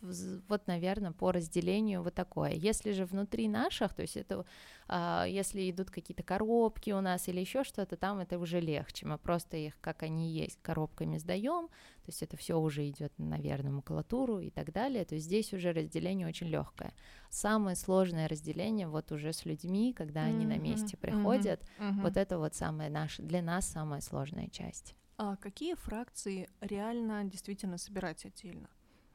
вот, 0.01 0.67
наверное, 0.67 1.11
по 1.11 1.31
разделению 1.31 2.03
вот 2.03 2.13
такое. 2.13 2.51
Если 2.51 2.91
же 2.91 3.05
внутри 3.05 3.47
наших, 3.47 3.93
то 3.93 4.01
есть 4.01 4.15
это, 4.15 4.45
а, 4.87 5.25
если 5.25 5.69
идут 5.69 5.91
какие-то 5.91 6.23
коробки 6.23 6.91
у 6.91 7.01
нас 7.01 7.27
или 7.27 7.39
еще 7.39 7.63
что-то, 7.63 7.97
там 7.97 8.19
это 8.19 8.39
уже 8.39 8.61
легче. 8.61 9.05
Мы 9.05 9.17
просто 9.17 9.57
их, 9.57 9.79
как 9.81 10.03
они 10.03 10.31
есть, 10.31 10.59
коробками 10.61 11.17
сдаем, 11.17 11.67
то 11.67 12.07
есть 12.07 12.23
это 12.23 12.37
все 12.37 12.57
уже 12.57 12.87
идет, 12.87 13.11
наверное, 13.17 13.71
макулатуру 13.71 14.39
и 14.39 14.49
так 14.49 14.71
далее. 14.71 15.03
То 15.03 15.15
есть 15.15 15.27
здесь 15.27 15.53
уже 15.53 15.73
разделение 15.73 16.27
очень 16.27 16.47
легкое. 16.47 16.93
Самое 17.29 17.75
сложное 17.75 18.27
разделение 18.27 18.87
вот 18.87 19.11
уже 19.11 19.33
с 19.33 19.45
людьми, 19.45 19.93
когда 19.93 20.21
mm-hmm. 20.21 20.29
они 20.29 20.45
на 20.45 20.57
месте 20.57 20.97
приходят, 20.97 21.61
mm-hmm. 21.77 22.01
вот 22.01 22.15
это 22.15 22.39
вот 22.39 22.55
самое 22.55 22.89
наше, 22.89 23.21
для 23.21 23.41
нас 23.41 23.67
самая 23.67 24.01
сложная 24.01 24.47
часть. 24.47 24.95
А 25.17 25.35
какие 25.35 25.75
фракции 25.75 26.49
реально 26.61 27.25
действительно 27.25 27.77
собирать 27.77 28.25
отдельно? 28.25 28.69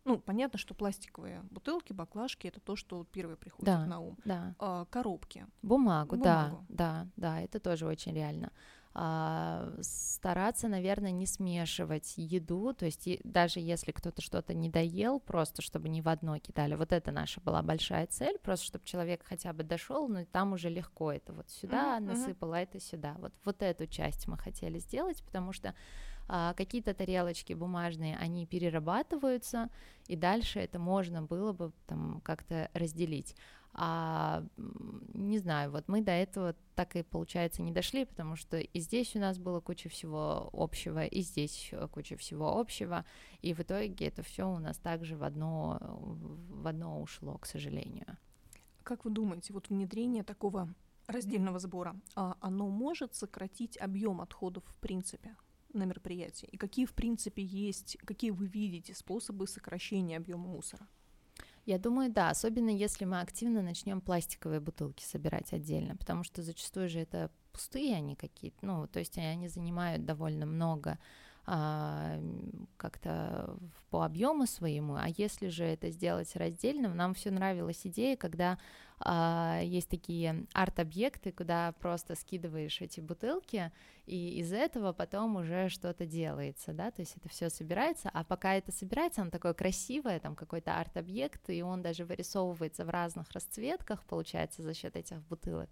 Ну, 0.04 0.18
понятно, 0.18 0.58
что 0.58 0.74
пластиковые 0.74 1.42
бутылки, 1.50 1.92
баклажки 1.92 2.46
это 2.46 2.60
то, 2.60 2.76
что 2.76 3.04
первое 3.04 3.36
приходит 3.36 3.64
да, 3.64 3.86
на 3.86 4.00
ум. 4.00 4.18
Да. 4.24 4.54
А, 4.58 4.84
коробки. 4.86 5.46
Бумагу, 5.62 6.16
Бумагу, 6.16 6.64
да, 6.68 7.06
да, 7.06 7.08
да, 7.16 7.40
это 7.40 7.58
тоже 7.58 7.86
очень 7.86 8.14
реально. 8.14 8.52
А, 8.96 9.72
стараться, 9.80 10.68
наверное, 10.68 11.11
не 11.11 11.26
смешивать 11.26 12.14
еду, 12.16 12.72
то 12.74 12.87
есть 12.87 13.09
даже 13.24 13.59
если 13.59 13.90
кто-то 13.90 14.22
что-то 14.22 14.54
не 14.54 14.68
доел, 14.68 15.18
просто 15.18 15.62
чтобы 15.62 15.88
не 15.88 16.00
в 16.00 16.09
одно 16.09 16.38
кидали. 16.38 16.76
Вот 16.76 16.92
это 16.92 17.11
наша 17.11 17.40
была 17.40 17.61
большая 17.62 18.07
цель, 18.07 18.38
просто 18.38 18.66
чтобы 18.66 18.85
человек 18.85 19.22
хотя 19.24 19.52
бы 19.52 19.64
дошел, 19.64 20.07
но 20.07 20.24
там 20.24 20.52
уже 20.52 20.68
легко 20.68 21.11
это 21.11 21.33
вот 21.33 21.50
сюда 21.50 21.98
mm-hmm. 21.98 22.04
насыпало, 22.04 22.54
это 22.54 22.78
сюда. 22.78 23.16
Вот 23.18 23.33
вот 23.44 23.62
эту 23.62 23.88
часть 23.88 24.28
мы 24.28 24.38
хотели 24.38 24.78
сделать, 24.78 25.24
потому 25.24 25.52
что 25.52 25.74
а, 26.28 26.54
какие-то 26.54 26.94
тарелочки 26.94 27.52
бумажные, 27.52 28.16
они 28.16 28.46
перерабатываются, 28.46 29.70
и 30.07 30.14
дальше 30.14 30.61
это 30.61 30.78
можно 30.78 31.20
было 31.20 31.52
бы 31.52 31.72
там 31.88 32.20
как-то 32.22 32.70
разделить. 32.74 33.35
А 33.76 34.44
не 35.14 35.38
знаю, 35.38 35.72
вот 35.72 35.88
мы 35.88 36.00
до 36.00 36.12
этого 36.12 36.54
так 36.76 36.94
и 36.94 37.02
получается 37.02 37.60
не 37.60 37.72
дошли, 37.72 38.04
потому 38.04 38.37
что 38.37 38.56
и 38.58 38.78
здесь 38.78 39.16
у 39.16 39.18
нас 39.18 39.38
было 39.38 39.60
куча 39.60 39.88
всего 39.88 40.48
общего, 40.52 41.04
и 41.04 41.22
здесь 41.22 41.72
куча 41.90 42.16
всего 42.16 42.60
общего, 42.60 43.04
и 43.42 43.52
в 43.52 43.60
итоге 43.60 44.06
это 44.06 44.22
все 44.22 44.48
у 44.48 44.58
нас 44.58 44.78
также 44.78 45.16
в 45.16 45.24
одно, 45.24 45.78
в 45.80 46.68
одно 46.68 47.02
ушло, 47.02 47.37
к 47.38 47.46
сожалению. 47.46 48.16
Как 48.84 49.04
вы 49.04 49.10
думаете, 49.10 49.52
вот 49.52 49.70
внедрение 49.70 50.22
такого 50.22 50.72
раздельного 51.08 51.58
сбора, 51.58 51.96
а 52.14 52.37
оно 52.40 52.68
может 52.68 53.16
сократить 53.16 53.76
объем 53.76 54.20
отходов 54.20 54.62
в 54.66 54.78
принципе? 54.78 55.37
на 55.74 55.84
мероприятии? 55.84 56.48
И 56.52 56.56
какие, 56.56 56.87
в 56.87 56.92
принципе, 56.92 57.42
есть, 57.42 57.98
какие 58.04 58.30
вы 58.30 58.46
видите 58.46 58.94
способы 58.94 59.48
сокращения 59.48 60.16
объема 60.16 60.46
мусора? 60.46 60.87
Я 61.66 61.79
думаю, 61.79 62.11
да, 62.11 62.31
особенно 62.31 62.68
если 62.68 63.07
мы 63.07 63.20
активно 63.20 63.62
начнем 63.62 64.00
пластиковые 64.00 64.61
бутылки 64.61 65.03
собирать 65.03 65.53
отдельно, 65.53 65.96
потому 65.96 66.22
что 66.22 66.42
зачастую 66.42 66.88
же 66.88 67.00
это 67.00 67.31
пустые 67.53 67.96
они 67.96 68.16
какие-то, 68.16 68.66
ну, 68.66 68.87
то 68.87 68.98
есть 68.98 69.16
они 69.16 69.48
занимают 69.48 70.05
довольно 70.05 70.44
много 70.44 70.98
а, 71.46 72.18
как-то 72.77 73.57
по 73.90 74.05
объему 74.05 74.46
своему, 74.46 74.96
а 74.96 75.07
если 75.16 75.48
же 75.48 75.64
это 75.64 75.90
сделать 75.90 76.35
раздельным, 76.37 76.96
нам 76.96 77.14
все 77.14 77.31
нравилась 77.31 77.81
идея, 77.85 78.16
когда 78.16 78.59
есть 79.62 79.88
такие 79.88 80.46
арт-объекты, 80.52 81.33
куда 81.33 81.72
просто 81.80 82.14
скидываешь 82.14 82.80
эти 82.80 83.00
бутылки, 83.00 83.72
и 84.07 84.38
из 84.38 84.52
этого 84.52 84.92
потом 84.92 85.37
уже 85.37 85.68
что-то 85.68 86.07
делается, 86.07 86.72
да, 86.72 86.90
то 86.90 87.02
есть 87.02 87.16
это 87.16 87.28
все 87.28 87.50
собирается, 87.50 88.11
а 88.12 88.22
пока 88.22 88.54
это 88.54 88.70
собирается, 88.70 89.22
он 89.22 89.30
такое 89.30 89.52
красивое, 89.52 90.20
там 90.20 90.37
какой-то 90.37 90.78
арт-объект, 90.78 91.50
и 91.50 91.62
он 91.62 91.83
даже 91.83 92.04
вырисовывается 92.04 92.85
в 92.85 92.90
разных 92.90 93.30
расцветках, 93.33 94.04
получается, 94.04 94.62
за 94.62 94.74
счет 94.74 94.96
этих 94.96 95.20
бутылок. 95.22 95.70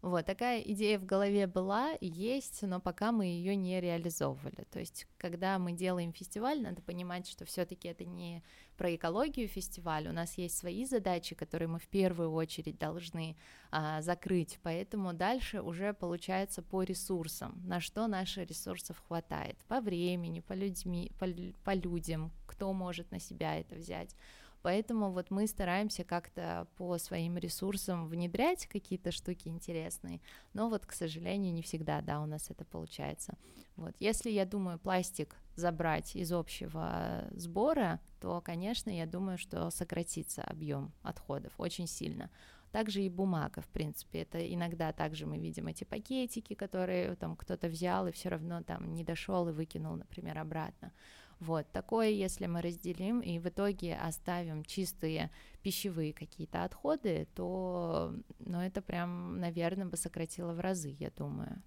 Вот 0.00 0.26
такая 0.26 0.60
идея 0.60 0.98
в 0.98 1.04
голове 1.04 1.48
была 1.48 1.96
есть, 2.00 2.62
но 2.62 2.80
пока 2.80 3.10
мы 3.10 3.26
ее 3.26 3.56
не 3.56 3.80
реализовывали. 3.80 4.64
То 4.70 4.78
есть, 4.78 5.08
когда 5.16 5.58
мы 5.58 5.72
делаем 5.72 6.12
фестиваль, 6.12 6.62
надо 6.62 6.82
понимать, 6.82 7.26
что 7.26 7.44
все-таки 7.44 7.88
это 7.88 8.04
не 8.04 8.44
про 8.76 8.94
экологию 8.94 9.48
фестиваля. 9.48 10.10
У 10.10 10.12
нас 10.12 10.38
есть 10.38 10.56
свои 10.56 10.84
задачи, 10.84 11.34
которые 11.34 11.68
мы 11.68 11.80
в 11.80 11.88
первую 11.88 12.32
очередь 12.32 12.78
должны 12.78 13.36
а, 13.72 14.00
закрыть. 14.00 14.60
Поэтому 14.62 15.12
дальше 15.12 15.60
уже 15.60 15.92
получается 15.92 16.62
по 16.62 16.84
ресурсам, 16.84 17.60
на 17.66 17.80
что 17.80 18.06
наших 18.06 18.48
ресурсов 18.48 19.02
хватает, 19.08 19.58
по 19.66 19.80
времени, 19.80 20.38
по 20.38 20.52
людьми, 20.52 21.10
по, 21.18 21.26
по 21.64 21.74
людям, 21.74 22.30
кто 22.46 22.72
может 22.72 23.10
на 23.10 23.18
себя 23.18 23.58
это 23.58 23.74
взять. 23.74 24.14
Поэтому 24.62 25.12
вот 25.12 25.30
мы 25.30 25.46
стараемся 25.46 26.04
как-то 26.04 26.66
по 26.76 26.98
своим 26.98 27.38
ресурсам 27.38 28.08
внедрять 28.08 28.66
какие-то 28.66 29.12
штуки 29.12 29.48
интересные, 29.48 30.20
но 30.52 30.68
вот, 30.68 30.84
к 30.84 30.92
сожалению, 30.92 31.52
не 31.52 31.62
всегда, 31.62 32.00
да, 32.00 32.20
у 32.20 32.26
нас 32.26 32.50
это 32.50 32.64
получается. 32.64 33.34
Вот. 33.76 33.94
Если, 34.00 34.30
я 34.30 34.44
думаю, 34.44 34.78
пластик 34.78 35.36
забрать 35.54 36.16
из 36.16 36.32
общего 36.32 37.28
сбора, 37.30 38.00
то, 38.20 38.40
конечно, 38.40 38.90
я 38.90 39.06
думаю, 39.06 39.38
что 39.38 39.70
сократится 39.70 40.42
объем 40.42 40.92
отходов 41.02 41.52
очень 41.58 41.86
сильно. 41.86 42.30
Также 42.72 43.02
и 43.02 43.08
бумага, 43.08 43.62
в 43.62 43.68
принципе, 43.68 44.22
это 44.22 44.38
иногда 44.52 44.92
также 44.92 45.26
мы 45.26 45.38
видим 45.38 45.68
эти 45.68 45.84
пакетики, 45.84 46.54
которые 46.54 47.16
там 47.16 47.34
кто-то 47.34 47.68
взял 47.68 48.06
и 48.06 48.12
все 48.12 48.28
равно 48.28 48.62
там 48.62 48.92
не 48.94 49.04
дошел 49.04 49.48
и 49.48 49.52
выкинул, 49.52 49.96
например, 49.96 50.38
обратно. 50.38 50.92
Вот, 51.40 51.70
такое, 51.70 52.08
если 52.08 52.46
мы 52.46 52.60
разделим 52.60 53.20
и 53.20 53.38
в 53.38 53.46
итоге 53.48 53.94
оставим 53.96 54.64
чистые 54.64 55.30
пищевые 55.62 56.12
какие-то 56.12 56.64
отходы, 56.64 57.28
то, 57.34 58.12
ну, 58.40 58.60
это 58.60 58.82
прям, 58.82 59.38
наверное, 59.38 59.86
бы 59.86 59.96
сократило 59.96 60.52
в 60.52 60.60
разы, 60.60 60.96
я 60.98 61.10
думаю. 61.10 61.62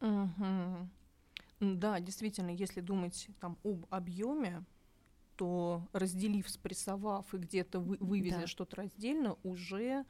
Угу. 0.00 0.88
Да, 1.60 2.00
действительно, 2.00 2.50
если 2.50 2.80
думать 2.80 3.28
там 3.40 3.58
об 3.62 3.84
объеме, 3.90 4.64
то 5.36 5.86
разделив, 5.92 6.48
спрессовав 6.48 7.34
и 7.34 7.38
где-то 7.38 7.80
вы, 7.80 7.98
вывезя 8.00 8.40
да. 8.40 8.46
что-то 8.46 8.76
раздельно, 8.76 9.36
уже 9.42 10.06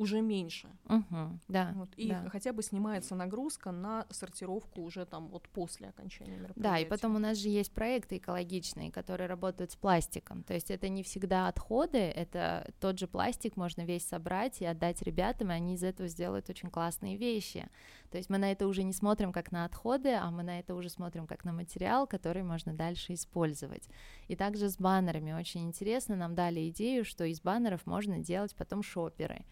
уже 0.00 0.22
меньше. 0.22 0.66
Угу, 0.88 1.40
да, 1.48 1.72
вот, 1.76 1.90
и 1.96 2.08
да. 2.08 2.24
хотя 2.30 2.54
бы 2.54 2.62
снимается 2.62 3.14
нагрузка 3.14 3.70
на 3.70 4.06
сортировку 4.08 4.80
уже 4.80 5.04
там 5.04 5.28
вот 5.28 5.46
после 5.50 5.88
окончания 5.88 6.38
мероприятия. 6.38 6.62
Да, 6.62 6.78
и 6.78 6.86
потом 6.86 7.16
у 7.16 7.18
нас 7.18 7.36
же 7.36 7.50
есть 7.50 7.70
проекты 7.72 8.16
экологичные, 8.16 8.90
которые 8.90 9.28
работают 9.28 9.72
с 9.72 9.76
пластиком. 9.76 10.42
То 10.42 10.54
есть 10.54 10.70
это 10.70 10.88
не 10.88 11.02
всегда 11.02 11.48
отходы, 11.48 11.98
это 11.98 12.72
тот 12.80 12.98
же 12.98 13.08
пластик 13.08 13.58
можно 13.58 13.82
весь 13.82 14.08
собрать 14.08 14.62
и 14.62 14.64
отдать 14.64 15.02
ребятам, 15.02 15.50
и 15.50 15.54
они 15.54 15.74
из 15.74 15.84
этого 15.84 16.08
сделают 16.08 16.48
очень 16.48 16.70
классные 16.70 17.18
вещи. 17.18 17.68
То 18.10 18.16
есть 18.16 18.30
мы 18.30 18.38
на 18.38 18.50
это 18.50 18.68
уже 18.68 18.84
не 18.84 18.94
смотрим 18.94 19.32
как 19.32 19.52
на 19.52 19.66
отходы, 19.66 20.14
а 20.14 20.30
мы 20.30 20.42
на 20.42 20.60
это 20.60 20.74
уже 20.74 20.88
смотрим 20.88 21.26
как 21.26 21.44
на 21.44 21.52
материал, 21.52 22.06
который 22.06 22.42
можно 22.42 22.72
дальше 22.72 23.12
использовать. 23.12 23.86
И 24.28 24.34
также 24.34 24.70
с 24.70 24.78
баннерами 24.78 25.34
очень 25.34 25.66
интересно, 25.66 26.16
нам 26.16 26.34
дали 26.34 26.70
идею, 26.70 27.04
что 27.04 27.24
из 27.24 27.42
баннеров 27.42 27.84
можно 27.84 28.18
делать 28.18 28.56
потом 28.56 28.82
шоперы 28.82 29.44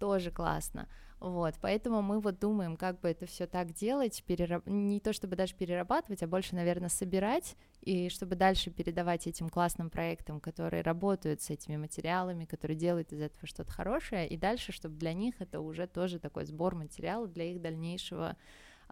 тоже 0.00 0.30
классно. 0.30 0.88
Вот, 1.20 1.56
поэтому 1.60 2.00
мы 2.00 2.18
вот 2.18 2.38
думаем, 2.38 2.78
как 2.78 2.98
бы 3.00 3.08
это 3.10 3.26
все 3.26 3.46
так 3.46 3.74
делать, 3.74 4.24
перераб... 4.26 4.66
не 4.66 5.00
то 5.00 5.12
чтобы 5.12 5.36
даже 5.36 5.54
перерабатывать, 5.54 6.22
а 6.22 6.26
больше, 6.26 6.54
наверное, 6.54 6.88
собирать, 6.88 7.56
и 7.82 8.08
чтобы 8.08 8.36
дальше 8.36 8.70
передавать 8.70 9.26
этим 9.26 9.50
классным 9.50 9.90
проектам, 9.90 10.40
которые 10.40 10.82
работают 10.82 11.42
с 11.42 11.50
этими 11.50 11.76
материалами, 11.76 12.46
которые 12.46 12.78
делают 12.78 13.12
из 13.12 13.20
этого 13.20 13.46
что-то 13.46 13.70
хорошее, 13.70 14.26
и 14.26 14.38
дальше, 14.38 14.72
чтобы 14.72 14.96
для 14.96 15.12
них 15.12 15.34
это 15.40 15.60
уже 15.60 15.86
тоже 15.86 16.18
такой 16.18 16.46
сбор 16.46 16.74
материала 16.74 17.28
для 17.28 17.44
их 17.44 17.60
дальнейшего 17.60 18.38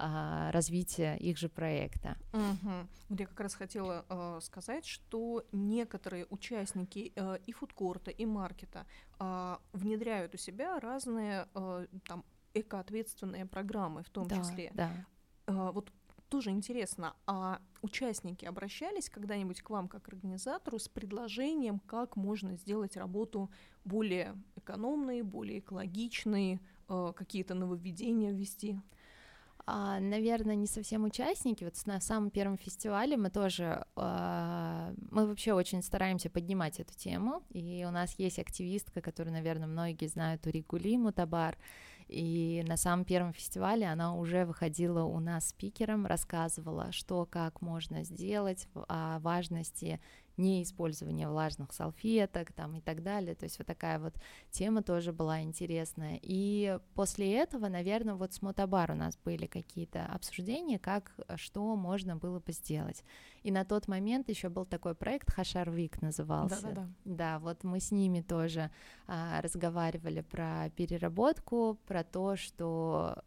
а, 0.00 0.52
развития 0.52 1.16
их 1.16 1.38
же 1.38 1.48
проекта. 1.48 2.16
Угу. 2.32 2.88
Вот 3.08 3.20
я 3.20 3.26
как 3.26 3.40
раз 3.40 3.54
хотела 3.54 4.04
э, 4.08 4.38
сказать, 4.42 4.87
что 4.87 5.44
некоторые 5.50 6.26
участники 6.30 7.12
э, 7.16 7.38
и 7.46 7.52
фудкорта, 7.52 8.12
и 8.12 8.24
маркета 8.24 8.87
э, 9.18 9.56
внедряют 9.72 10.34
у 10.34 10.38
себя 10.38 10.78
разные 10.78 11.48
э, 11.54 11.87
там 12.06 12.24
экоответственные 12.54 13.46
программы, 13.46 14.04
в 14.04 14.11
том 14.11 14.28
да, 14.28 14.37
числе. 14.37 14.70
Да. 14.74 14.90
Э, 15.46 15.70
вот 15.72 15.92
тоже 16.28 16.50
интересно, 16.50 17.14
а 17.26 17.61
участники 17.82 18.44
обращались 18.44 19.11
когда-нибудь 19.11 19.62
к 19.62 19.70
вам 19.70 19.88
как 19.88 20.08
организатору 20.08 20.78
с 20.78 20.88
предложением, 20.88 21.80
как 21.80 22.16
можно 22.16 22.56
сделать 22.56 22.96
работу 22.96 23.50
более 23.84 24.37
экономной, 24.54 25.22
более 25.22 25.58
экологичной, 25.58 26.61
э, 26.88 27.12
какие-то 27.16 27.54
нововведения 27.54 28.32
ввести? 28.32 28.78
А, 29.70 30.00
наверное, 30.00 30.54
не 30.54 30.66
совсем 30.66 31.04
участники. 31.04 31.62
Вот 31.62 31.74
на 31.85 32.00
самом 32.00 32.31
первом 32.31 32.57
фестивале 32.57 33.18
мы 33.18 33.28
тоже, 33.28 33.85
а, 33.96 34.94
мы 35.11 35.26
вообще 35.26 35.52
очень 35.52 35.83
стараемся 35.83 36.31
поднимать 36.31 36.81
эту 36.81 36.94
тему, 36.94 37.42
и 37.50 37.85
у 37.87 37.90
нас 37.90 38.14
есть 38.18 38.38
активистка, 38.38 39.02
которую, 39.02 39.35
наверное, 39.35 39.68
многие 39.68 40.07
знают, 40.07 40.46
Уригули 40.46 40.96
Мутабар, 40.96 41.59
и 42.07 42.64
на 42.66 42.78
самом 42.78 43.04
первом 43.04 43.35
фестивале 43.35 43.85
она 43.85 44.14
уже 44.14 44.46
выходила 44.46 45.04
у 45.04 45.20
нас 45.20 45.50
спикером, 45.50 46.07
рассказывала, 46.07 46.90
что, 46.90 47.26
как 47.26 47.61
можно 47.61 48.04
сделать, 48.04 48.66
о 48.88 49.18
важности 49.18 50.00
не 50.38 50.62
использование 50.62 51.29
влажных 51.29 51.72
салфеток 51.72 52.53
там 52.53 52.77
и 52.77 52.81
так 52.81 53.03
далее, 53.03 53.35
то 53.35 53.44
есть 53.44 53.59
вот 53.59 53.66
такая 53.66 53.98
вот 53.98 54.14
тема 54.51 54.83
тоже 54.83 55.12
была 55.12 55.42
интересная. 55.42 56.18
И 56.22 56.79
после 56.94 57.35
этого, 57.35 57.68
наверное, 57.68 58.14
вот 58.14 58.33
с 58.33 58.42
Мотобар 58.42 58.92
у 58.92 58.94
нас 58.94 59.18
были 59.24 59.46
какие-то 59.46 60.07
обсуждения, 60.07 60.79
как, 60.79 61.12
что 61.37 61.77
можно 61.77 62.16
было 62.16 62.40
бы 62.40 62.53
сделать. 62.53 63.05
И 63.42 63.51
на 63.51 63.64
тот 63.64 63.88
момент 63.88 64.29
еще 64.29 64.48
был 64.48 64.64
такой 64.64 64.94
проект 64.94 65.31
Хашарвик 65.33 66.01
назывался. 66.01 66.62
Да, 66.62 66.68
да, 66.70 66.74
да. 66.74 66.88
Да, 67.05 67.38
вот 67.38 67.64
мы 67.64 67.81
с 67.81 67.90
ними 67.90 68.20
тоже 68.20 68.70
а, 69.07 69.40
разговаривали 69.40 70.20
про 70.20 70.70
переработку, 70.77 71.79
про 71.87 72.05
то, 72.05 72.37
что 72.37 73.22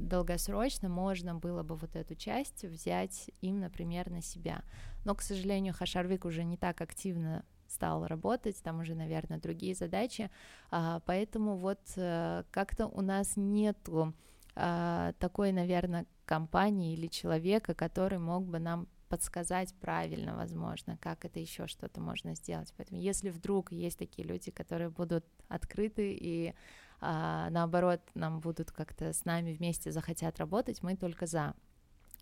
долгосрочно 0.00 0.88
можно 0.88 1.34
было 1.34 1.62
бы 1.62 1.76
вот 1.76 1.94
эту 1.94 2.14
часть 2.14 2.64
взять 2.64 3.30
им, 3.40 3.60
например, 3.60 4.10
на 4.10 4.22
себя. 4.22 4.62
Но, 5.04 5.14
к 5.14 5.22
сожалению, 5.22 5.74
Хашарвик 5.74 6.24
уже 6.24 6.44
не 6.44 6.56
так 6.56 6.80
активно 6.80 7.44
стал 7.68 8.06
работать, 8.06 8.60
там 8.62 8.80
уже, 8.80 8.94
наверное, 8.94 9.38
другие 9.38 9.74
задачи, 9.74 10.30
а, 10.70 11.00
поэтому 11.06 11.56
вот 11.56 11.80
а, 11.96 12.44
как-то 12.50 12.86
у 12.86 13.00
нас 13.00 13.34
нету 13.36 14.12
а, 14.56 15.12
такой, 15.18 15.52
наверное, 15.52 16.06
компании 16.24 16.94
или 16.94 17.06
человека, 17.06 17.74
который 17.74 18.18
мог 18.18 18.44
бы 18.44 18.58
нам 18.58 18.88
подсказать 19.08 19.74
правильно, 19.80 20.36
возможно, 20.36 20.96
как 21.00 21.24
это 21.24 21.40
еще 21.40 21.66
что-то 21.66 22.00
можно 22.00 22.34
сделать. 22.36 22.72
Поэтому 22.76 23.00
если 23.00 23.30
вдруг 23.30 23.72
есть 23.72 23.98
такие 23.98 24.26
люди, 24.26 24.52
которые 24.52 24.88
будут 24.88 25.24
открыты 25.48 26.12
и 26.12 26.54
а, 27.00 27.48
наоборот, 27.50 28.00
нам 28.14 28.40
будут 28.40 28.70
как-то 28.70 29.12
с 29.12 29.24
нами 29.24 29.52
вместе 29.52 29.90
захотят 29.90 30.38
работать, 30.38 30.82
мы 30.82 30.96
только 30.96 31.26
за. 31.26 31.54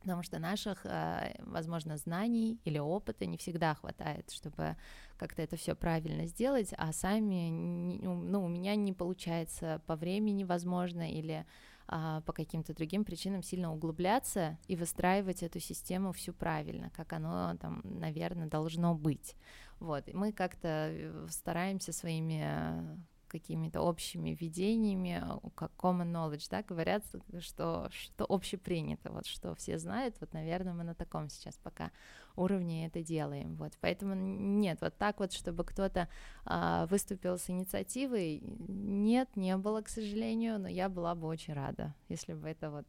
Потому 0.09 0.23
что 0.23 0.39
наших, 0.39 0.87
а, 0.87 1.35
возможно, 1.41 1.99
знаний 1.99 2.59
или 2.65 2.79
опыта 2.79 3.27
не 3.27 3.37
всегда 3.37 3.75
хватает, 3.75 4.31
чтобы 4.31 4.75
как-то 5.19 5.43
это 5.43 5.57
все 5.57 5.75
правильно 5.75 6.25
сделать, 6.25 6.73
а 6.79 6.95
сами, 6.95 7.51
ну, 7.51 8.43
у 8.43 8.49
меня 8.49 8.75
не 8.75 8.95
получается 8.95 9.83
по 9.87 9.97
времени, 9.97 10.45
возможно, 10.45 11.13
или 11.13 11.45
а, 11.89 12.23
по 12.23 12.33
каким-то 12.33 12.73
другим 12.73 13.05
причинам 13.05 13.43
сильно 13.43 13.71
углубляться 13.71 14.57
и 14.67 14.77
выстраивать 14.77 15.43
эту 15.43 15.61
систему 15.61 16.13
всю 16.13 16.33
правильно, 16.33 16.89
как 16.97 17.13
оно 17.13 17.55
там, 17.61 17.83
наверное, 17.85 18.47
должно 18.47 18.95
быть. 18.95 19.37
Вот, 19.79 20.09
и 20.09 20.15
мы 20.15 20.33
как-то 20.33 20.89
э, 20.91 21.27
стараемся 21.29 21.93
своими 21.93 22.99
какими-то 23.29 23.81
общими 23.81 24.31
видениями, 24.31 25.23
как 25.55 25.73
common 25.77 26.13
knowledge, 26.13 26.47
да, 26.51 26.63
говорят, 26.63 27.05
что, 27.41 27.89
что 27.91 28.27
общепринято, 28.29 29.13
вот 29.13 29.27
что 29.27 29.55
все 29.55 29.79
знают, 29.79 30.17
вот, 30.21 30.33
наверное, 30.33 30.75
мы 30.75 30.85
на 30.85 30.95
таком 30.95 31.29
сейчас 31.29 31.57
пока 31.59 31.93
уровне 32.37 32.87
это 32.87 33.03
делаем, 33.03 33.57
вот, 33.57 33.73
поэтому 33.81 34.15
нет, 34.15 34.79
вот 34.81 34.97
так 34.97 35.21
вот, 35.21 35.33
чтобы 35.33 35.65
кто-то 35.65 36.09
а, 36.45 36.87
выступил 36.87 37.39
с 37.39 37.51
инициативой, 37.51 38.41
нет, 38.69 39.37
не 39.37 39.57
было, 39.57 39.83
к 39.83 39.89
сожалению, 39.89 40.59
но 40.59 40.69
я 40.69 40.89
была 40.89 41.15
бы 41.15 41.27
очень 41.27 41.55
рада, 41.55 41.95
если 42.09 42.35
бы 42.35 42.49
это 42.49 42.71
вот 42.71 42.87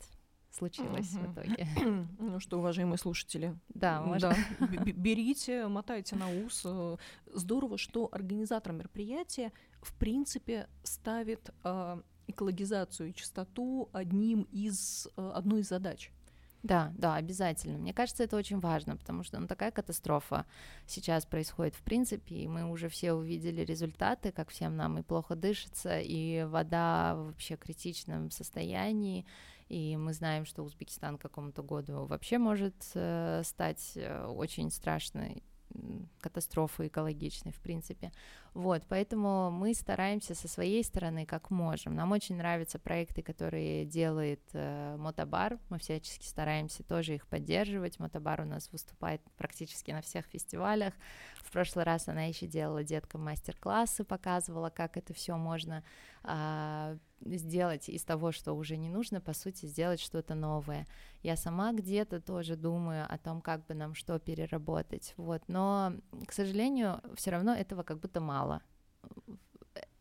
случилось 0.51 1.13
uh-huh. 1.13 1.27
в 1.27 1.33
итоге. 1.33 1.67
Ну 2.19 2.39
что, 2.39 2.59
уважаемые 2.59 2.97
слушатели, 2.97 3.55
да, 3.69 4.01
можно. 4.01 4.35
да, 4.59 4.67
берите, 4.93 5.67
мотайте 5.67 6.15
на 6.15 6.29
ус. 6.29 6.61
Э, 6.65 6.97
здорово, 7.33 7.77
что 7.77 8.09
организатор 8.11 8.73
мероприятия 8.73 9.51
в 9.81 9.93
принципе 9.95 10.67
ставит 10.83 11.49
э, 11.63 12.01
экологизацию 12.27 13.09
и 13.09 13.13
чистоту 13.13 13.89
одним 13.93 14.43
из, 14.51 15.07
э, 15.17 15.31
одной 15.33 15.61
из 15.61 15.69
задач. 15.69 16.11
Да, 16.61 16.91
да, 16.97 17.15
обязательно. 17.15 17.77
Мне 17.77 17.93
кажется, 17.93 18.23
это 18.23 18.35
очень 18.35 18.59
важно, 18.59 18.97
потому 18.97 19.23
что 19.23 19.39
ну, 19.39 19.47
такая 19.47 19.71
катастрофа 19.71 20.45
сейчас 20.87 21.25
происходит 21.25 21.73
в 21.73 21.81
принципе, 21.81 22.35
и 22.35 22.47
мы 22.47 22.69
уже 22.69 22.89
все 22.89 23.13
увидели 23.13 23.61
результаты, 23.61 24.33
как 24.33 24.49
всем 24.49 24.75
нам 24.75 24.97
и 24.97 25.01
плохо 25.01 25.35
дышится, 25.35 25.99
и 26.01 26.43
вода 26.43 27.15
в 27.15 27.27
вообще 27.27 27.55
критичном 27.55 28.29
состоянии, 28.29 29.25
и 29.69 29.95
мы 29.95 30.13
знаем, 30.13 30.45
что 30.45 30.63
Узбекистан 30.63 31.17
к 31.17 31.21
какому-то 31.21 31.63
году 31.63 32.05
вообще 32.05 32.37
может 32.39 32.75
э, 32.93 33.41
стать 33.45 33.93
э, 33.95 34.25
очень 34.25 34.69
страшной 34.69 35.43
катастрофы 36.19 36.87
экологичной, 36.87 37.51
в 37.51 37.59
принципе. 37.59 38.11
Вот, 38.53 38.83
поэтому 38.89 39.51
мы 39.51 39.73
стараемся 39.73 40.35
со 40.35 40.47
своей 40.47 40.83
стороны 40.83 41.25
как 41.25 41.49
можем. 41.49 41.95
Нам 41.95 42.11
очень 42.11 42.35
нравятся 42.35 42.79
проекты, 42.79 43.21
которые 43.21 43.85
делает 43.85 44.41
э, 44.53 44.97
Мотобар. 44.97 45.59
Мы 45.69 45.77
всячески 45.79 46.25
стараемся 46.25 46.83
тоже 46.83 47.15
их 47.15 47.27
поддерживать. 47.27 47.99
Мотобар 47.99 48.41
у 48.41 48.45
нас 48.45 48.71
выступает 48.71 49.21
практически 49.37 49.91
на 49.91 50.01
всех 50.01 50.25
фестивалях. 50.25 50.93
В 51.37 51.51
прошлый 51.51 51.85
раз 51.85 52.07
она 52.07 52.23
еще 52.23 52.47
делала 52.47 52.83
деткам 52.83 53.23
мастер-классы, 53.23 54.03
показывала, 54.03 54.69
как 54.69 54.97
это 54.97 55.13
все 55.13 55.37
можно 55.37 55.83
э, 56.23 56.97
сделать 57.25 57.89
из 57.89 58.03
того, 58.03 58.31
что 58.31 58.53
уже 58.53 58.77
не 58.77 58.89
нужно, 58.89 59.21
по 59.21 59.33
сути, 59.33 59.65
сделать 59.65 59.99
что-то 59.99 60.35
новое. 60.35 60.87
Я 61.21 61.35
сама 61.35 61.73
где-то 61.73 62.21
тоже 62.21 62.55
думаю 62.55 63.05
о 63.07 63.17
том, 63.17 63.41
как 63.41 63.65
бы 63.65 63.73
нам 63.73 63.95
что 63.95 64.19
переработать, 64.19 65.13
вот, 65.17 65.43
но, 65.47 65.93
к 66.27 66.31
сожалению, 66.31 67.01
все 67.15 67.31
равно 67.31 67.53
этого 67.53 67.83
как 67.83 67.99
будто 67.99 68.21
мало 68.21 68.61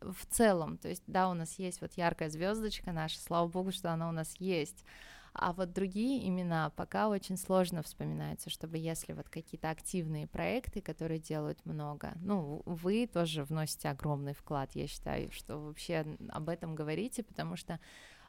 в 0.01 0.25
целом, 0.29 0.77
то 0.77 0.87
есть, 0.87 1.03
да, 1.07 1.29
у 1.29 1.33
нас 1.33 1.59
есть 1.59 1.81
вот 1.81 1.93
яркая 1.93 2.29
звездочка 2.29 2.91
наша, 2.91 3.19
слава 3.19 3.47
богу, 3.47 3.71
что 3.71 3.91
она 3.91 4.09
у 4.09 4.11
нас 4.11 4.35
есть, 4.39 4.85
а 5.33 5.53
вот 5.53 5.73
другие 5.73 6.27
имена 6.27 6.69
пока 6.71 7.09
очень 7.09 7.37
сложно 7.37 7.81
вспоминаются, 7.83 8.49
чтобы 8.49 8.77
если 8.77 9.13
вот 9.13 9.29
какие-то 9.29 9.69
активные 9.69 10.27
проекты, 10.27 10.81
которые 10.81 11.19
делают 11.19 11.65
много, 11.65 12.13
ну, 12.21 12.61
вы 12.65 13.07
тоже 13.07 13.43
вносите 13.43 13.89
огромный 13.89 14.33
вклад, 14.33 14.71
я 14.75 14.87
считаю, 14.87 15.31
что 15.31 15.57
вообще 15.59 16.05
об 16.29 16.49
этом 16.49 16.75
говорите, 16.75 17.23
потому 17.23 17.55
что 17.55 17.79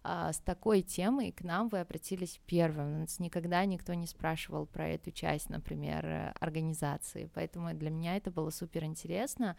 а, 0.03 0.33
с 0.33 0.39
такой 0.39 0.81
темой 0.81 1.31
к 1.31 1.43
нам 1.43 1.69
вы 1.69 1.81
обратились 1.81 2.41
первым. 2.47 3.01
Нас 3.01 3.19
никогда 3.19 3.65
никто 3.67 3.93
не 3.93 4.07
спрашивал 4.07 4.67
про 4.67 4.89
эту 4.89 5.11
часть, 5.11 5.51
например, 5.51 6.07
э, 6.07 6.33
организации. 6.41 7.31
Поэтому 7.35 7.75
для 7.75 7.91
меня 7.91 8.17
это 8.17 8.31
было 8.31 8.49
супер 8.51 8.85
интересно, 8.85 9.57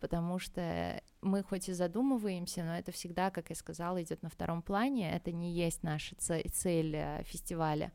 потому 0.00 0.38
что 0.38 1.02
мы 1.20 1.42
хоть 1.42 1.68
и 1.68 1.72
задумываемся, 1.72 2.64
но 2.64 2.76
это 2.76 2.90
всегда, 2.90 3.30
как 3.30 3.50
я 3.50 3.56
сказала, 3.56 4.02
идет 4.02 4.22
на 4.22 4.30
втором 4.30 4.62
плане. 4.62 5.12
Это 5.14 5.30
не 5.30 5.52
есть 5.52 5.82
наша 5.82 6.16
цель 6.16 6.96
э, 6.96 7.22
фестиваля 7.24 7.92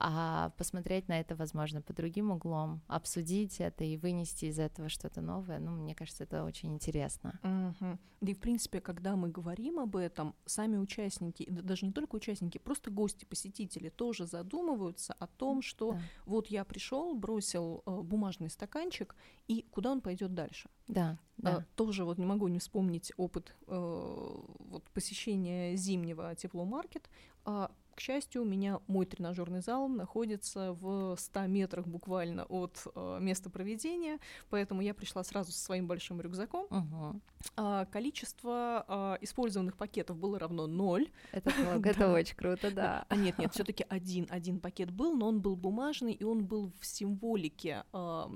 а 0.00 0.50
посмотреть 0.50 1.08
на 1.08 1.18
это, 1.18 1.34
возможно, 1.34 1.82
по 1.82 1.92
другим 1.92 2.30
углом, 2.30 2.80
обсудить 2.86 3.60
это 3.60 3.82
и 3.82 3.96
вынести 3.96 4.44
из 4.44 4.58
этого 4.60 4.88
что-то 4.88 5.20
новое, 5.20 5.58
ну, 5.58 5.72
мне 5.72 5.94
кажется, 5.94 6.22
это 6.22 6.44
очень 6.44 6.72
интересно. 6.72 7.38
Угу. 7.42 7.98
Да 8.20 8.30
и, 8.30 8.34
в 8.34 8.38
принципе, 8.38 8.80
когда 8.80 9.16
мы 9.16 9.28
говорим 9.28 9.80
об 9.80 9.96
этом, 9.96 10.36
сами 10.46 10.76
участники, 10.76 11.48
даже 11.50 11.84
не 11.84 11.92
только 11.92 12.14
участники, 12.14 12.58
просто 12.58 12.90
гости, 12.90 13.24
посетители 13.24 13.88
тоже 13.88 14.26
задумываются 14.26 15.14
о 15.14 15.26
том, 15.26 15.62
что 15.62 15.92
да. 15.92 16.00
вот 16.26 16.46
я 16.46 16.64
пришел, 16.64 17.14
бросил 17.16 17.82
э, 17.84 18.00
бумажный 18.00 18.50
стаканчик, 18.50 19.16
и 19.48 19.66
куда 19.70 19.90
он 19.90 20.00
пойдет 20.00 20.32
дальше. 20.32 20.68
Да, 20.86 21.18
да. 21.38 21.56
А, 21.56 21.64
тоже 21.74 22.04
вот 22.04 22.18
не 22.18 22.26
могу 22.26 22.46
не 22.46 22.60
вспомнить 22.60 23.12
опыт 23.16 23.56
э, 23.66 23.72
вот 23.72 24.84
посещения 24.94 25.74
зимнего 25.74 26.34
тепломаркет. 26.36 27.10
А 27.44 27.70
к 27.98 28.00
счастью, 28.00 28.42
у 28.42 28.44
меня 28.44 28.78
мой 28.86 29.06
тренажерный 29.06 29.60
зал 29.60 29.88
находится 29.88 30.72
в 30.74 31.16
100 31.18 31.46
метрах 31.46 31.84
буквально 31.88 32.44
от 32.44 32.86
э, 32.94 33.18
места 33.20 33.50
проведения, 33.50 34.20
поэтому 34.50 34.82
я 34.82 34.94
пришла 34.94 35.24
сразу 35.24 35.50
со 35.50 35.58
своим 35.58 35.88
большим 35.88 36.20
рюкзаком. 36.20 36.66
Угу. 36.70 37.20
А, 37.56 37.86
количество 37.86 38.84
а, 38.86 39.18
использованных 39.20 39.76
пакетов 39.76 40.16
было 40.16 40.38
равно 40.38 40.68
ноль. 40.68 41.10
Это, 41.32 41.50
это 41.84 42.12
очень 42.12 42.36
круто, 42.36 42.70
да. 42.70 43.04
А 43.08 43.16
нет, 43.16 43.36
нет, 43.36 43.52
все-таки 43.52 43.84
один, 43.88 44.28
один 44.30 44.60
пакет 44.60 44.92
был, 44.92 45.16
но 45.16 45.26
он 45.26 45.40
был 45.40 45.56
бумажный, 45.56 46.12
и 46.12 46.22
он 46.22 46.44
был 46.44 46.70
в 46.78 46.86
символике 46.86 47.82
а, 47.92 48.30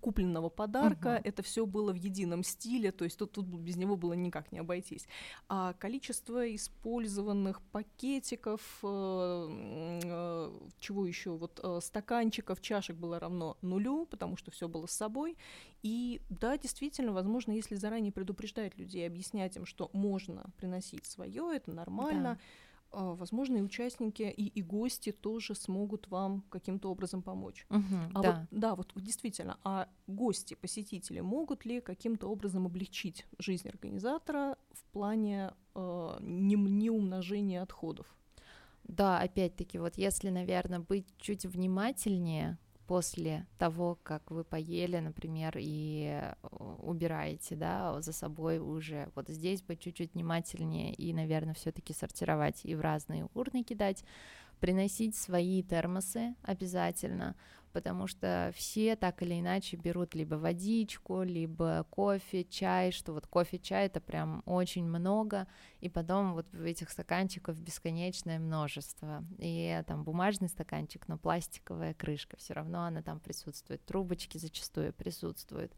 купленного 0.00 0.48
подарка. 0.48 1.18
Угу. 1.20 1.28
Это 1.28 1.42
все 1.44 1.64
было 1.64 1.92
в 1.92 1.96
едином 1.96 2.42
стиле, 2.42 2.90
то 2.90 3.04
есть 3.04 3.16
тут, 3.16 3.30
тут 3.30 3.46
без 3.46 3.76
него 3.76 3.94
было 3.94 4.14
никак 4.14 4.50
не 4.50 4.58
обойтись. 4.58 5.06
А 5.48 5.74
количество 5.74 6.52
использованных 6.52 7.62
пакетиков 7.62 8.79
Э, 8.79 8.79
э, 8.79 8.79
чего 10.80 11.06
еще, 11.06 11.30
вот 11.30 11.60
э, 11.62 11.80
стаканчиков, 11.82 12.60
чашек 12.60 12.96
было 12.96 13.18
равно 13.18 13.56
нулю, 13.62 14.06
потому 14.06 14.36
что 14.36 14.50
все 14.50 14.68
было 14.68 14.86
с 14.86 14.92
собой. 14.92 15.36
И 15.82 16.20
да, 16.28 16.56
действительно, 16.58 17.12
возможно, 17.12 17.52
если 17.52 17.74
заранее 17.74 18.12
предупреждать 18.12 18.76
людей, 18.78 19.06
объяснять 19.06 19.56
им, 19.56 19.66
что 19.66 19.90
можно 19.92 20.46
приносить 20.56 21.06
свое, 21.06 21.52
это 21.54 21.70
нормально. 21.72 22.34
Да 22.34 22.40
возможно, 22.92 23.58
и 23.58 23.62
участники, 23.62 24.22
и, 24.22 24.46
и 24.46 24.62
гости 24.62 25.12
тоже 25.12 25.54
смогут 25.54 26.08
вам 26.08 26.42
каким-то 26.50 26.90
образом 26.90 27.22
помочь. 27.22 27.66
Угу, 27.70 27.96
а 28.14 28.22
да. 28.22 28.32
Вот, 28.50 28.60
да, 28.60 28.74
вот 28.74 28.92
действительно, 28.96 29.58
а 29.62 29.88
гости, 30.06 30.54
посетители 30.54 31.20
могут 31.20 31.64
ли 31.64 31.80
каким-то 31.80 32.28
образом 32.28 32.66
облегчить 32.66 33.26
жизнь 33.38 33.68
организатора 33.68 34.56
в 34.72 34.82
плане 34.92 35.54
э, 35.74 36.16
не, 36.20 36.56
не 36.56 36.90
умножения 36.90 37.62
отходов? 37.62 38.06
Да, 38.90 39.20
опять-таки, 39.20 39.78
вот 39.78 39.96
если, 39.98 40.30
наверное, 40.30 40.80
быть 40.80 41.06
чуть 41.16 41.46
внимательнее 41.46 42.58
после 42.88 43.46
того, 43.56 43.96
как 44.02 44.32
вы 44.32 44.42
поели, 44.42 44.98
например, 44.98 45.54
и 45.56 46.20
э, 46.20 46.34
убираете, 46.82 47.54
да, 47.54 48.02
за 48.02 48.12
собой 48.12 48.58
уже, 48.58 49.08
вот 49.14 49.28
здесь 49.28 49.62
быть 49.62 49.78
чуть-чуть 49.78 50.14
внимательнее 50.14 50.92
и, 50.92 51.12
наверное, 51.12 51.54
все-таки 51.54 51.92
сортировать 51.92 52.62
и 52.64 52.74
в 52.74 52.80
разные 52.80 53.28
урны 53.32 53.62
кидать, 53.62 54.02
приносить 54.58 55.14
свои 55.14 55.62
термосы 55.62 56.34
обязательно, 56.42 57.36
потому 57.72 58.06
что 58.06 58.52
все 58.54 58.96
так 58.96 59.22
или 59.22 59.38
иначе 59.38 59.76
берут 59.76 60.14
либо 60.14 60.34
водичку, 60.34 61.22
либо 61.22 61.86
кофе, 61.90 62.44
чай, 62.44 62.92
что 62.92 63.12
вот 63.12 63.26
кофе, 63.26 63.58
чай 63.58 63.86
это 63.86 64.00
прям 64.00 64.42
очень 64.46 64.84
много, 64.84 65.46
и 65.80 65.88
потом 65.88 66.34
вот 66.34 66.46
в 66.52 66.62
этих 66.62 66.90
стаканчиков 66.90 67.60
бесконечное 67.60 68.38
множество, 68.38 69.24
и 69.38 69.82
там 69.86 70.04
бумажный 70.04 70.48
стаканчик, 70.48 71.08
но 71.08 71.18
пластиковая 71.18 71.94
крышка, 71.94 72.36
все 72.36 72.54
равно 72.54 72.84
она 72.84 73.02
там 73.02 73.20
присутствует, 73.20 73.84
трубочки 73.84 74.38
зачастую 74.38 74.92
присутствуют, 74.92 75.72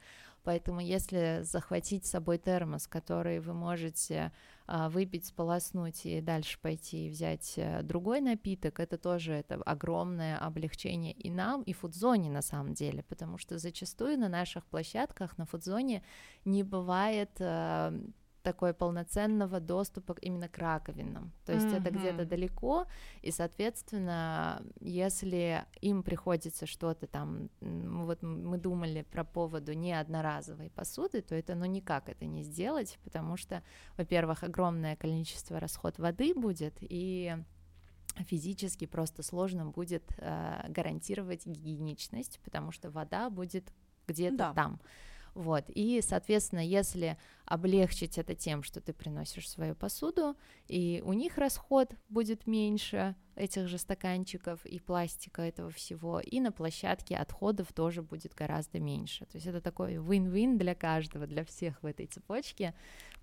Поэтому 0.44 0.80
если 0.80 1.40
захватить 1.42 2.06
с 2.06 2.10
собой 2.10 2.38
термос, 2.38 2.86
который 2.86 3.40
вы 3.40 3.54
можете 3.54 4.32
а, 4.66 4.88
выпить, 4.88 5.26
сполоснуть 5.26 6.04
и 6.06 6.20
дальше 6.20 6.58
пойти 6.60 7.06
и 7.06 7.10
взять 7.10 7.54
а, 7.56 7.82
другой 7.82 8.20
напиток, 8.20 8.80
это 8.80 8.98
тоже 8.98 9.34
это 9.34 9.56
огромное 9.56 10.38
облегчение 10.38 11.12
и 11.12 11.30
нам, 11.30 11.62
и 11.62 11.72
фудзоне 11.72 12.30
на 12.30 12.42
самом 12.42 12.74
деле, 12.74 13.02
потому 13.04 13.38
что 13.38 13.58
зачастую 13.58 14.18
на 14.18 14.28
наших 14.28 14.64
площадках 14.66 15.38
на 15.38 15.46
фудзоне 15.46 16.02
не 16.44 16.62
бывает 16.62 17.30
а, 17.40 17.94
такой 18.42 18.74
полноценного 18.74 19.60
доступа 19.60 20.16
именно 20.20 20.48
к 20.48 20.58
раковинам. 20.58 21.32
То 21.44 21.52
есть 21.52 21.66
mm-hmm. 21.66 21.80
это 21.80 21.90
где-то 21.90 22.24
далеко, 22.24 22.86
и, 23.22 23.30
соответственно, 23.30 24.62
если 24.80 25.64
им 25.80 26.02
приходится 26.02 26.66
что-то 26.66 27.06
там, 27.06 27.48
вот 27.60 28.22
мы 28.22 28.58
думали 28.58 29.02
про 29.02 29.24
поводу 29.24 29.72
не 29.72 29.92
одноразовой 29.92 30.70
посуды, 30.70 31.22
то 31.22 31.34
это 31.34 31.54
ну 31.54 31.64
никак 31.64 32.08
это 32.08 32.24
не 32.24 32.42
сделать, 32.42 32.98
потому 33.04 33.36
что, 33.36 33.62
во-первых, 33.96 34.42
огромное 34.42 34.96
количество 34.96 35.60
расход 35.60 35.98
воды 35.98 36.34
будет, 36.34 36.74
и 36.80 37.36
физически 38.26 38.86
просто 38.86 39.22
сложно 39.22 39.66
будет 39.66 40.04
э, 40.18 40.64
гарантировать 40.68 41.46
гигиеничность, 41.46 42.40
потому 42.44 42.72
что 42.72 42.90
вода 42.90 43.30
будет 43.30 43.72
где-то 44.06 44.36
да. 44.36 44.52
там. 44.52 44.80
Вот, 45.34 45.64
и, 45.68 46.00
соответственно, 46.02 46.60
если 46.60 47.16
облегчить 47.46 48.18
это 48.18 48.34
тем, 48.34 48.62
что 48.62 48.80
ты 48.80 48.92
приносишь 48.92 49.48
свою 49.48 49.74
посуду, 49.74 50.36
и 50.68 51.02
у 51.04 51.14
них 51.14 51.38
расход 51.38 51.94
будет 52.10 52.46
меньше 52.46 53.16
этих 53.34 53.68
же 53.68 53.78
стаканчиков 53.78 54.64
и 54.66 54.78
пластика 54.78 55.40
этого 55.40 55.70
всего, 55.70 56.20
и 56.20 56.38
на 56.40 56.52
площадке 56.52 57.16
отходов 57.16 57.72
тоже 57.72 58.02
будет 58.02 58.34
гораздо 58.34 58.78
меньше. 58.78 59.24
То 59.24 59.36
есть 59.36 59.46
это 59.46 59.62
такой 59.62 59.94
win-win 59.94 60.58
для 60.58 60.74
каждого, 60.74 61.26
для 61.26 61.44
всех 61.44 61.82
в 61.82 61.86
этой 61.86 62.06
цепочке. 62.06 62.74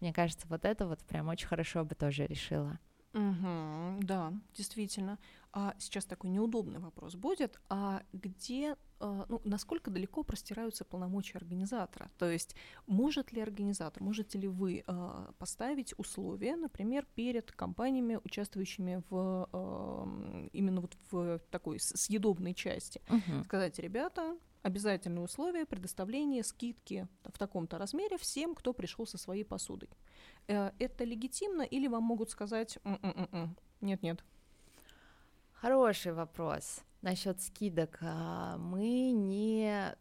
Мне 0.02 0.12
кажется, 0.12 0.48
вот 0.48 0.66
это 0.66 0.88
вот 0.88 1.00
прям 1.02 1.28
очень 1.28 1.48
хорошо 1.48 1.86
бы 1.86 1.94
тоже 1.94 2.26
решило. 2.26 2.80
Угу, 3.14 4.02
да, 4.02 4.34
действительно. 4.56 5.18
А 5.52 5.74
сейчас 5.80 6.06
такой 6.06 6.30
неудобный 6.30 6.80
вопрос 6.80 7.16
будет. 7.16 7.60
А 7.70 8.04
где, 8.14 8.76
ну, 9.00 9.42
насколько 9.44 9.92
далеко 9.92 10.24
простираются 10.24 10.86
полномочия 10.86 11.38
организатора? 11.38 12.12
То 12.18 12.30
есть 12.30 12.56
может 12.88 13.32
ли 13.32 13.42
организатор, 13.42 14.04
можете 14.04 14.38
ли 14.38 14.48
вы 14.48 14.84
а, 14.88 15.32
поставить 15.38 15.94
условия, 15.98 16.56
например, 16.56 17.06
перед 17.16 17.52
компаниями, 17.52 18.20
участвующими 18.24 19.04
в 19.10 19.50
а, 19.52 20.48
именно 20.52 20.82
вот 20.82 20.98
в 21.12 21.40
такой 21.52 21.80
съедобной 21.80 22.54
части, 22.54 23.02
угу. 23.10 23.44
сказать, 23.46 23.80
ребята, 23.80 24.38
обязательное 24.62 25.24
условие 25.24 25.66
предоставления 25.66 26.44
скидки 26.44 27.08
в 27.24 27.38
таком-то 27.38 27.78
размере 27.78 28.18
всем, 28.18 28.56
кто 28.56 28.74
пришел 28.74 29.08
со 29.08 29.18
своей 29.18 29.44
посудой. 29.44 29.90
Э, 30.48 30.72
это 30.80 31.04
легитимно 31.04 31.62
или 31.62 31.88
вам 31.88 32.04
могут 32.04 32.30
сказать 32.30 32.78
«М-м-м-м, 32.84 33.56
нет-нет? 33.82 34.24
Хороший 35.54 36.14
вопрос 36.14 36.82
насчет 37.02 37.42
скидок. 37.42 37.98
А, 38.02 38.58
мы 38.58 39.12
не, 39.12 39.96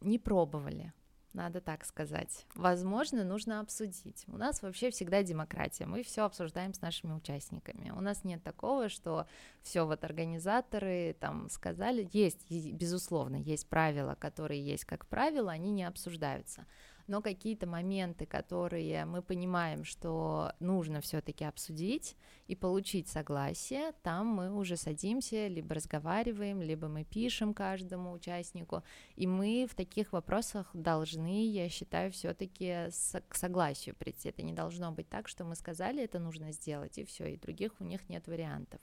не 0.00 0.18
пробовали 0.18 0.92
надо 1.32 1.60
так 1.60 1.84
сказать. 1.84 2.44
Возможно, 2.54 3.24
нужно 3.24 3.60
обсудить. 3.60 4.24
У 4.28 4.36
нас 4.36 4.62
вообще 4.62 4.90
всегда 4.90 5.22
демократия, 5.22 5.86
мы 5.86 6.02
все 6.02 6.24
обсуждаем 6.24 6.74
с 6.74 6.80
нашими 6.80 7.12
участниками. 7.12 7.90
У 7.90 8.00
нас 8.00 8.24
нет 8.24 8.42
такого, 8.42 8.88
что 8.88 9.26
все 9.62 9.86
вот 9.86 10.04
организаторы 10.04 11.16
там 11.20 11.48
сказали, 11.48 12.08
есть, 12.12 12.50
безусловно, 12.50 13.36
есть 13.36 13.68
правила, 13.68 14.14
которые 14.14 14.64
есть 14.64 14.84
как 14.84 15.06
правило, 15.06 15.52
они 15.52 15.70
не 15.70 15.84
обсуждаются 15.84 16.66
но 17.10 17.20
какие-то 17.20 17.66
моменты, 17.66 18.24
которые 18.24 19.04
мы 19.04 19.20
понимаем, 19.20 19.84
что 19.84 20.52
нужно 20.60 21.00
все-таки 21.00 21.44
обсудить 21.44 22.16
и 22.46 22.54
получить 22.54 23.08
согласие, 23.08 23.90
там 24.04 24.28
мы 24.28 24.54
уже 24.54 24.76
садимся, 24.76 25.48
либо 25.48 25.74
разговариваем, 25.74 26.62
либо 26.62 26.86
мы 26.86 27.02
пишем 27.02 27.52
каждому 27.52 28.12
участнику, 28.12 28.84
и 29.16 29.26
мы 29.26 29.66
в 29.68 29.74
таких 29.74 30.12
вопросах 30.12 30.70
должны, 30.72 31.48
я 31.48 31.68
считаю, 31.68 32.12
все-таки 32.12 32.90
к 33.28 33.34
согласию 33.34 33.96
прийти. 33.96 34.28
Это 34.28 34.42
не 34.42 34.52
должно 34.52 34.92
быть 34.92 35.08
так, 35.08 35.26
что 35.26 35.44
мы 35.44 35.56
сказали, 35.56 36.04
это 36.04 36.20
нужно 36.20 36.52
сделать, 36.52 36.96
и 36.96 37.04
все, 37.04 37.26
и 37.26 37.36
других 37.36 37.72
у 37.80 37.84
них 37.84 38.08
нет 38.08 38.28
вариантов. 38.28 38.80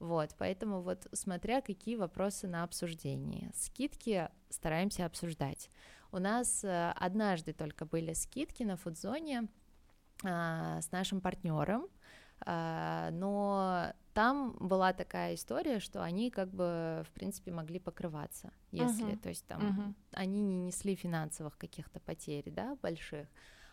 Вот, 0.00 0.34
поэтому 0.38 0.80
вот 0.80 1.06
смотря 1.12 1.60
какие 1.60 1.94
вопросы 1.94 2.48
на 2.48 2.64
обсуждение. 2.64 3.52
Скидки 3.54 4.28
стараемся 4.48 5.06
обсуждать. 5.06 5.70
У 6.12 6.18
нас 6.18 6.64
э, 6.64 6.92
однажды 6.96 7.52
только 7.52 7.86
были 7.86 8.12
скидки 8.14 8.62
на 8.62 8.76
фудзоне 8.76 9.48
а, 10.24 10.80
с 10.80 10.90
нашим 10.90 11.20
партнером, 11.20 11.86
а, 12.40 13.10
но 13.12 13.92
там 14.12 14.56
была 14.58 14.92
такая 14.92 15.34
история, 15.34 15.78
что 15.78 16.02
они 16.02 16.30
как 16.30 16.50
бы, 16.50 17.04
в 17.06 17.12
принципе, 17.14 17.52
могли 17.52 17.78
покрываться, 17.78 18.52
если, 18.72 19.12
uh-huh. 19.12 19.18
то 19.18 19.28
есть 19.28 19.46
там 19.46 19.60
uh-huh. 19.62 19.94
они 20.12 20.42
не 20.42 20.56
несли 20.56 20.94
финансовых 20.94 21.56
каких-то 21.56 22.00
потерь, 22.00 22.50
да, 22.50 22.76
больших, 22.82 23.28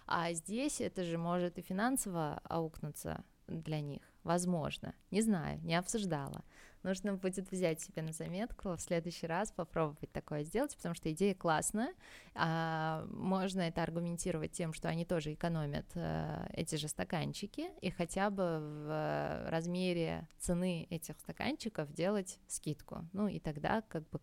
а 0.05 0.31
здесь 0.33 0.79
это 0.79 1.03
же 1.03 1.17
может 1.17 1.57
и 1.57 1.61
финансово 1.61 2.39
аукнуться 2.43 3.23
для 3.47 3.81
них, 3.81 4.01
возможно, 4.23 4.93
не 5.11 5.21
знаю, 5.21 5.59
не 5.63 5.75
обсуждала. 5.75 6.43
Нужно 6.83 7.15
будет 7.15 7.51
взять 7.51 7.81
себе 7.81 8.01
на 8.01 8.13
заметку 8.13 8.75
в 8.75 8.81
следующий 8.81 9.27
раз 9.27 9.51
попробовать 9.51 10.11
такое 10.11 10.43
сделать, 10.43 10.75
потому 10.75 10.95
что 10.95 11.11
идея 11.11 11.35
классная. 11.35 11.93
А, 12.35 13.05
можно 13.09 13.61
это 13.61 13.83
аргументировать 13.83 14.51
тем, 14.51 14.73
что 14.73 14.87
они 14.89 15.05
тоже 15.05 15.33
экономят 15.33 15.85
а, 15.95 16.47
эти 16.53 16.75
же 16.75 16.87
стаканчики, 16.87 17.69
и 17.81 17.89
хотя 17.89 18.29
бы 18.29 18.59
в 18.59 19.49
размере 19.49 20.27
цены 20.37 20.87
этих 20.89 21.19
стаканчиков 21.19 21.91
делать 21.93 22.39
скидку. 22.47 23.07
Ну 23.13 23.27
и 23.27 23.39
тогда 23.39 23.81
как 23.81 24.07
бы 24.09 24.19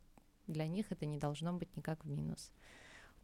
для 0.47 0.67
них 0.67 0.93
это 0.93 1.07
не 1.07 1.19
должно 1.19 1.53
быть 1.53 1.77
никак 1.77 2.05
в 2.05 2.11
минус. 2.11 2.53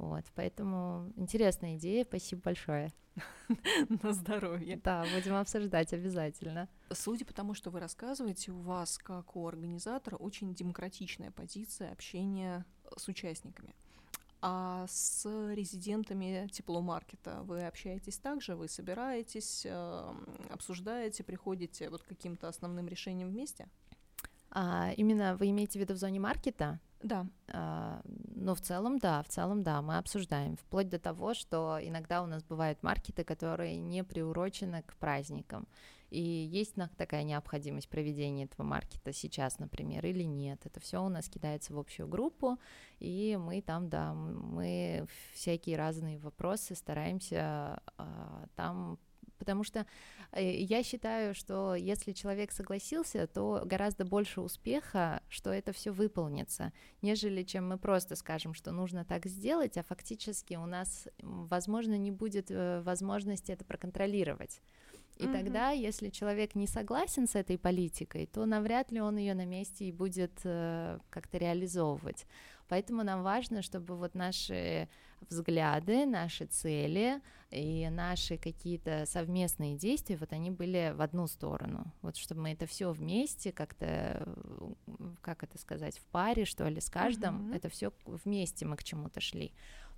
Вот, 0.00 0.24
поэтому 0.34 1.12
интересная 1.16 1.76
идея, 1.76 2.06
спасибо 2.06 2.40
большое. 2.40 2.90
На 4.02 4.14
здоровье. 4.14 4.80
Да, 4.82 5.04
будем 5.14 5.34
обсуждать 5.34 5.92
обязательно. 5.92 6.70
Судя 6.90 7.26
по 7.26 7.34
тому, 7.34 7.52
что 7.52 7.68
вы 7.68 7.80
рассказываете, 7.80 8.50
у 8.50 8.60
вас, 8.60 8.96
как 8.96 9.36
у 9.36 9.46
организатора, 9.46 10.16
очень 10.16 10.54
демократичная 10.54 11.30
позиция 11.30 11.92
общения 11.92 12.64
с 12.96 13.08
участниками. 13.08 13.74
А 14.40 14.86
с 14.88 15.26
резидентами 15.54 16.48
тепломаркета 16.50 17.42
вы 17.42 17.66
общаетесь 17.66 18.16
также, 18.16 18.56
вы 18.56 18.68
собираетесь, 18.68 19.66
эм, 19.66 20.26
обсуждаете, 20.48 21.24
приходите 21.24 21.90
вот 21.90 22.04
к 22.04 22.06
каким-то 22.06 22.48
основным 22.48 22.88
решениям 22.88 23.28
вместе? 23.28 23.68
А, 24.50 24.92
именно 24.96 25.36
вы 25.36 25.50
имеете 25.50 25.78
в 25.78 25.82
виду 25.82 25.92
в 25.92 25.98
зоне 25.98 26.20
маркета? 26.20 26.80
Да. 27.02 27.26
А, 27.48 28.02
ну, 28.04 28.54
в 28.54 28.60
целом, 28.60 28.98
да, 28.98 29.22
в 29.22 29.28
целом, 29.28 29.62
да, 29.62 29.80
мы 29.80 29.96
обсуждаем. 29.96 30.56
Вплоть 30.56 30.88
до 30.88 30.98
того, 30.98 31.34
что 31.34 31.78
иногда 31.82 32.22
у 32.22 32.26
нас 32.26 32.44
бывают 32.44 32.82
маркеты, 32.82 33.24
которые 33.24 33.78
не 33.78 34.04
приурочены 34.04 34.82
к 34.82 34.94
праздникам. 34.96 35.66
И 36.10 36.20
есть 36.20 36.74
такая 36.96 37.22
необходимость 37.22 37.88
проведения 37.88 38.44
этого 38.44 38.66
маркета 38.66 39.12
сейчас, 39.12 39.58
например, 39.60 40.04
или 40.04 40.24
нет. 40.24 40.60
Это 40.66 40.80
все 40.80 41.02
у 41.02 41.08
нас 41.08 41.28
кидается 41.28 41.72
в 41.72 41.78
общую 41.78 42.08
группу, 42.08 42.58
и 42.98 43.38
мы 43.40 43.62
там, 43.62 43.88
да, 43.88 44.12
мы 44.12 45.06
всякие 45.32 45.76
разные 45.76 46.18
вопросы 46.18 46.74
стараемся 46.74 47.80
а, 47.96 48.46
там 48.56 48.98
потому 49.40 49.64
что 49.64 49.86
э, 50.30 50.52
я 50.60 50.84
считаю, 50.84 51.34
что 51.34 51.74
если 51.74 52.12
человек 52.12 52.52
согласился, 52.52 53.26
то 53.26 53.62
гораздо 53.64 54.04
больше 54.04 54.40
успеха, 54.40 55.22
что 55.28 55.50
это 55.50 55.72
все 55.72 55.90
выполнится, 55.90 56.72
нежели 57.02 57.42
чем 57.42 57.68
мы 57.68 57.78
просто 57.78 58.14
скажем, 58.14 58.54
что 58.54 58.70
нужно 58.70 59.04
так 59.04 59.26
сделать, 59.26 59.76
а 59.76 59.82
фактически 59.82 60.54
у 60.54 60.66
нас, 60.66 61.08
возможно, 61.22 61.96
не 61.98 62.12
будет 62.12 62.50
э, 62.50 62.82
возможности 62.82 63.50
это 63.50 63.64
проконтролировать. 63.64 64.60
И 65.20 65.26
угу. 65.26 65.32
тогда, 65.32 65.70
если 65.70 66.08
человек 66.08 66.54
не 66.54 66.66
согласен 66.66 67.28
с 67.28 67.34
этой 67.34 67.58
политикой, 67.58 68.26
то 68.26 68.46
навряд 68.46 68.90
ли 68.90 69.00
он 69.00 69.18
ее 69.18 69.34
на 69.34 69.44
месте 69.44 69.84
и 69.84 69.92
будет 69.92 70.40
э, 70.44 70.98
как-то 71.10 71.36
реализовывать. 71.36 72.26
Поэтому 72.68 73.02
нам 73.02 73.22
важно, 73.22 73.62
чтобы 73.62 73.96
вот 73.96 74.14
наши 74.14 74.88
взгляды, 75.28 76.06
наши 76.06 76.46
цели 76.46 77.20
и 77.50 77.88
наши 77.90 78.38
какие-то 78.38 79.04
совместные 79.06 79.76
действия, 79.76 80.16
вот 80.16 80.32
они 80.32 80.50
были 80.50 80.94
в 80.96 81.02
одну 81.02 81.26
сторону. 81.26 81.92
Вот 82.00 82.16
чтобы 82.16 82.42
мы 82.42 82.52
это 82.52 82.66
все 82.66 82.92
вместе 82.92 83.52
как-то, 83.52 84.26
как 85.20 85.42
это 85.42 85.58
сказать, 85.58 85.98
в 85.98 86.04
паре, 86.06 86.44
что 86.44 86.66
ли, 86.68 86.80
с 86.80 86.88
каждым, 86.88 87.50
uh-huh. 87.50 87.56
это 87.56 87.68
все 87.68 87.92
вместе 88.06 88.64
мы 88.64 88.76
к 88.76 88.84
чему-то 88.84 89.20
шли. 89.20 89.52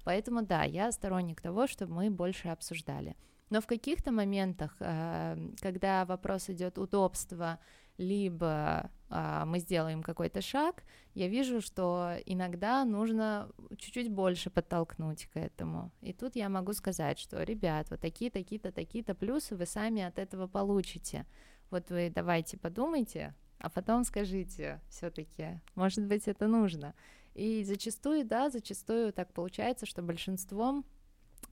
Поэтому 0.04 0.42
да, 0.42 0.64
я 0.64 0.90
сторонник 0.90 1.40
того, 1.40 1.66
чтобы 1.66 1.92
мы 1.92 2.10
больше 2.10 2.48
обсуждали. 2.48 3.14
Но 3.50 3.60
в 3.60 3.66
каких-то 3.66 4.12
моментах, 4.12 4.76
э, 4.80 5.36
когда 5.60 6.04
вопрос 6.04 6.48
идет 6.48 6.78
удобства, 6.78 7.58
либо 7.98 8.90
а, 9.08 9.44
мы 9.44 9.58
сделаем 9.58 10.02
какой-то 10.02 10.40
шаг, 10.40 10.84
я 11.14 11.28
вижу, 11.28 11.60
что 11.60 12.14
иногда 12.24 12.84
нужно 12.84 13.50
чуть-чуть 13.76 14.10
больше 14.10 14.50
подтолкнуть 14.50 15.26
к 15.26 15.36
этому. 15.36 15.92
И 16.00 16.12
тут 16.12 16.36
я 16.36 16.48
могу 16.48 16.72
сказать, 16.72 17.18
что, 17.18 17.42
ребят, 17.42 17.90
вот 17.90 18.00
такие, 18.00 18.30
такие-то, 18.30 18.72
такие-то 18.72 19.14
плюсы 19.14 19.54
вы 19.56 19.66
сами 19.66 20.02
от 20.02 20.18
этого 20.18 20.46
получите. 20.46 21.26
Вот 21.70 21.90
вы 21.90 22.10
давайте 22.14 22.56
подумайте, 22.56 23.34
а 23.58 23.68
потом 23.68 24.04
скажите 24.04 24.80
все-таки, 24.88 25.60
может 25.74 26.06
быть, 26.06 26.26
это 26.26 26.46
нужно. 26.46 26.94
И 27.34 27.64
зачастую, 27.64 28.24
да, 28.26 28.50
зачастую 28.50 29.12
так 29.12 29.32
получается, 29.32 29.86
что 29.86 30.02
большинством 30.02 30.84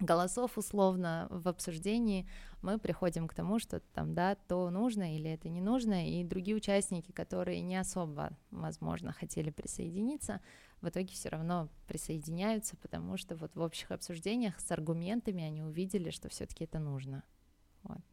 голосов 0.00 0.58
условно 0.58 1.26
в 1.30 1.48
обсуждении 1.48 2.28
мы 2.62 2.78
приходим 2.78 3.28
к 3.28 3.34
тому, 3.34 3.58
что 3.58 3.80
там, 3.94 4.14
да, 4.14 4.34
то 4.34 4.68
нужно 4.70 5.14
или 5.14 5.30
это 5.30 5.48
не 5.48 5.60
нужно, 5.60 6.08
и 6.08 6.24
другие 6.24 6.56
участники, 6.56 7.12
которые 7.12 7.60
не 7.60 7.76
особо, 7.76 8.36
возможно, 8.50 9.12
хотели 9.12 9.50
присоединиться, 9.50 10.40
в 10.80 10.88
итоге 10.88 11.08
все 11.08 11.28
равно 11.28 11.68
присоединяются, 11.86 12.76
потому 12.76 13.16
что 13.16 13.36
вот 13.36 13.54
в 13.54 13.60
общих 13.60 13.90
обсуждениях 13.90 14.58
с 14.58 14.70
аргументами 14.70 15.44
они 15.44 15.62
увидели, 15.62 16.10
что 16.10 16.28
все-таки 16.28 16.64
это 16.64 16.78
нужно. 16.78 17.22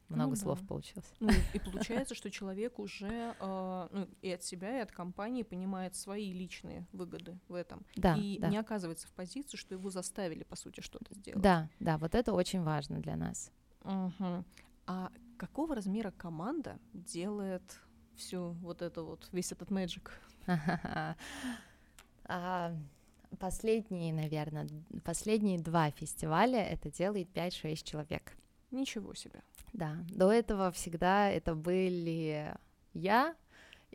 Вот. 0.10 0.16
Много 0.16 0.32
ну, 0.32 0.36
слов 0.36 0.62
да. 0.62 0.68
получилось. 0.68 1.14
Ну, 1.20 1.30
и 1.54 1.60
получается, 1.60 2.16
что 2.16 2.32
человек 2.32 2.80
уже 2.80 3.36
э, 3.40 3.88
ну, 3.92 4.08
и 4.22 4.32
от 4.32 4.44
себя, 4.44 4.80
и 4.80 4.82
от 4.82 4.92
компании 4.92 5.44
понимает 5.44 5.96
свои 5.96 6.32
личные 6.32 6.88
выгоды 6.94 7.38
в 7.48 7.54
этом. 7.54 7.86
Да, 7.96 8.16
и 8.16 8.40
да. 8.40 8.48
не 8.50 8.58
оказывается 8.58 9.08
в 9.08 9.12
позиции, 9.12 9.58
что 9.58 9.74
его 9.74 9.90
заставили, 9.90 10.44
по 10.44 10.56
сути, 10.56 10.82
что-то 10.82 11.14
сделать. 11.14 11.42
Да, 11.42 11.70
да, 11.80 11.98
вот 11.98 12.16
это 12.16 12.34
очень 12.34 12.64
важно 12.64 13.00
для 13.00 13.16
нас. 13.16 13.52
Угу. 13.84 14.46
А 14.88 15.12
какого 15.38 15.76
размера 15.76 16.12
команда 16.12 16.80
делает 16.94 17.80
всю 18.16 18.52
вот 18.62 18.82
это 18.82 19.04
вот, 19.04 19.28
весь 19.32 19.52
этот 19.52 19.72
мэджик? 19.72 20.12
А, 22.30 22.76
последние, 23.40 24.14
наверное, 24.14 24.68
последние 25.06 25.60
два 25.60 25.92
фестиваля 25.92 26.62
это 26.62 26.92
делает 26.92 27.30
5-6 27.34 27.84
человек. 27.86 28.36
Ничего 28.70 29.14
себе. 29.14 29.42
Да, 29.78 29.96
до 30.10 30.32
этого 30.32 30.72
всегда 30.72 31.30
это 31.30 31.54
были 31.54 32.52
я 32.94 33.36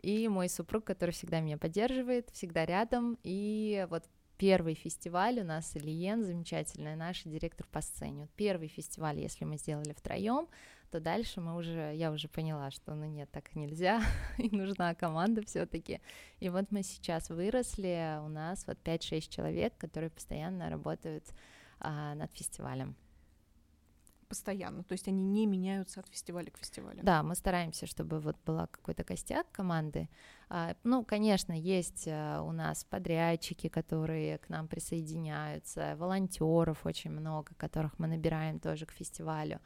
и 0.01 0.29
мой 0.29 0.47
супруг, 0.47 0.85
который 0.85 1.11
всегда 1.11 1.41
меня 1.41 1.57
поддерживает, 1.57 2.29
всегда 2.29 2.65
рядом. 2.65 3.19
И 3.21 3.85
вот 3.89 4.05
первый 4.37 4.75
фестиваль 4.75 5.41
у 5.41 5.43
нас 5.43 5.75
Ильен, 5.75 6.23
замечательная 6.23 6.95
наша 6.95 7.27
директор 7.27 7.67
по 7.69 7.81
сцене. 7.81 8.21
Вот 8.21 8.29
первый 8.37 8.69
фестиваль, 8.69 9.19
если 9.19 9.43
мы 9.43 9.57
сделали 9.57 9.91
втроем, 9.91 10.47
то 10.89 11.01
дальше 11.01 11.41
мы 11.41 11.57
уже, 11.57 11.93
я 11.95 12.13
уже 12.13 12.29
поняла, 12.29 12.71
что 12.71 12.95
ну 12.95 13.03
нет, 13.03 13.29
так 13.29 13.53
нельзя, 13.53 14.01
и 14.37 14.55
нужна 14.55 14.95
команда 14.95 15.45
все-таки. 15.45 15.99
И 16.39 16.47
вот 16.47 16.71
мы 16.71 16.83
сейчас 16.83 17.29
выросли, 17.29 18.19
у 18.23 18.29
нас 18.29 18.65
вот 18.67 18.77
5-6 18.85 19.29
человек, 19.29 19.73
которые 19.77 20.11
постоянно 20.11 20.69
работают 20.69 21.25
а, 21.81 22.15
над 22.15 22.31
фестивалем 22.31 22.95
постоянно, 24.33 24.83
то 24.83 24.93
есть 24.93 25.07
они 25.07 25.23
не 25.23 25.45
меняются 25.45 25.99
от 25.99 26.07
фестиваля 26.07 26.49
к 26.49 26.57
фестивалю. 26.57 26.99
Да, 27.03 27.21
мы 27.21 27.35
стараемся, 27.35 27.85
чтобы 27.85 28.19
вот 28.19 28.35
была 28.47 28.65
какой-то 28.65 29.03
костяк 29.03 29.45
команды. 29.51 30.09
А, 30.49 30.75
ну, 30.83 31.05
конечно, 31.05 31.53
есть 31.53 32.07
а, 32.07 32.41
у 32.41 32.51
нас 32.51 32.83
подрядчики, 32.83 33.69
которые 33.69 34.39
к 34.39 34.49
нам 34.49 34.67
присоединяются, 34.67 35.95
волонтеров 35.97 36.83
очень 36.83 37.11
много, 37.11 37.53
которых 37.57 37.99
мы 37.99 38.07
набираем 38.07 38.59
тоже 38.59 38.87
к 38.87 38.91
фестивалю. 38.91 39.59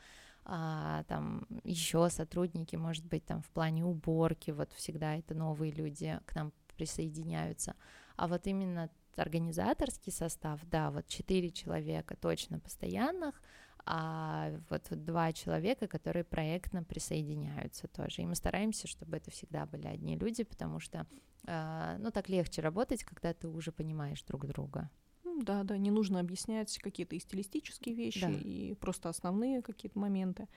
А, 0.44 1.04
там 1.08 1.48
еще 1.64 2.10
сотрудники, 2.10 2.76
может 2.76 3.06
быть, 3.06 3.26
там 3.26 3.42
в 3.42 3.50
плане 3.52 3.86
уборки, 3.86 4.52
вот 4.52 4.74
всегда 4.74 5.16
это 5.16 5.34
новые 5.34 5.72
люди 5.72 6.20
к 6.26 6.36
нам 6.36 6.52
присоединяются. 6.76 7.74
А 8.18 8.28
вот 8.28 8.48
именно 8.48 8.90
организаторский 9.16 10.12
состав, 10.12 10.60
да, 10.66 10.92
вот 10.92 11.08
четыре 11.08 11.52
человека 11.52 12.18
точно 12.18 12.60
постоянных, 12.60 13.42
а 13.86 14.52
вот 14.70 14.88
два 14.92 15.34
человека, 15.34 15.88
которые 15.88 16.24
проектно 16.24 16.84
присоединяются 16.84 17.88
тоже. 17.88 18.22
И 18.22 18.26
мы 18.26 18.36
стараемся, 18.36 18.88
чтобы 18.88 19.18
это 19.18 19.32
всегда 19.32 19.66
были 19.66 19.88
одни 19.88 20.18
люди, 20.18 20.44
потому 20.44 20.80
что, 20.80 21.06
э, 21.46 21.98
ну, 22.00 22.12
так 22.12 22.30
легче 22.30 22.62
работать, 22.62 23.04
когда 23.04 23.34
ты 23.34 23.48
уже 23.48 23.72
понимаешь 23.72 24.24
друг 24.24 24.46
друга. 24.46 24.90
Да, 25.42 25.64
да, 25.64 25.78
не 25.78 25.92
нужно 25.92 26.20
объяснять 26.20 26.78
какие-то 26.80 27.16
и 27.16 27.20
стилистические 27.20 27.96
вещи, 27.96 28.22
да. 28.22 28.32
и 28.32 28.74
просто 28.74 29.10
основные 29.10 29.62
какие-то 29.62 30.00
моменты. 30.00 30.48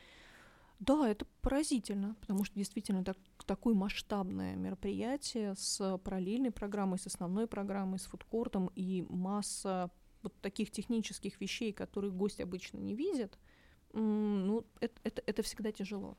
Да, 0.78 1.06
это 1.06 1.26
поразительно, 1.42 2.16
потому 2.20 2.44
что 2.44 2.54
действительно 2.54 3.04
так, 3.04 3.18
такое 3.44 3.74
масштабное 3.74 4.56
мероприятие 4.56 5.54
с 5.54 5.98
параллельной 5.98 6.50
программой, 6.50 6.98
с 6.98 7.06
основной 7.06 7.46
программой, 7.46 7.98
с 7.98 8.06
фудкортом 8.06 8.70
и 8.74 9.04
масса 9.10 9.90
вот 10.22 10.38
таких 10.40 10.70
технических 10.70 11.40
вещей, 11.40 11.72
которые 11.72 12.10
гость 12.12 12.40
обычно 12.40 12.78
не 12.78 12.94
видит, 12.94 13.38
ну, 13.92 14.64
это, 14.80 14.94
это, 15.04 15.22
это 15.26 15.42
всегда 15.42 15.72
тяжело. 15.72 16.16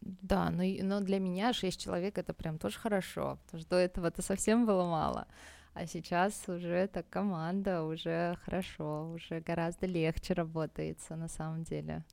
Да, 0.00 0.50
но, 0.50 0.64
но 0.82 1.00
для 1.00 1.20
меня 1.20 1.52
шесть 1.52 1.80
человек 1.80 2.18
это 2.18 2.34
прям 2.34 2.58
тоже 2.58 2.78
хорошо, 2.78 3.38
потому 3.44 3.60
что 3.60 3.70
до 3.70 3.76
этого 3.76 4.06
это 4.06 4.22
совсем 4.22 4.66
было 4.66 4.84
мало. 4.84 5.28
А 5.74 5.86
сейчас 5.86 6.48
уже 6.48 6.68
это 6.74 7.02
команда, 7.02 7.84
уже 7.84 8.36
хорошо, 8.44 9.10
уже 9.12 9.40
гораздо 9.40 9.86
легче 9.86 10.34
работается 10.34 11.16
на 11.16 11.28
самом 11.28 11.62
деле. 11.62 12.04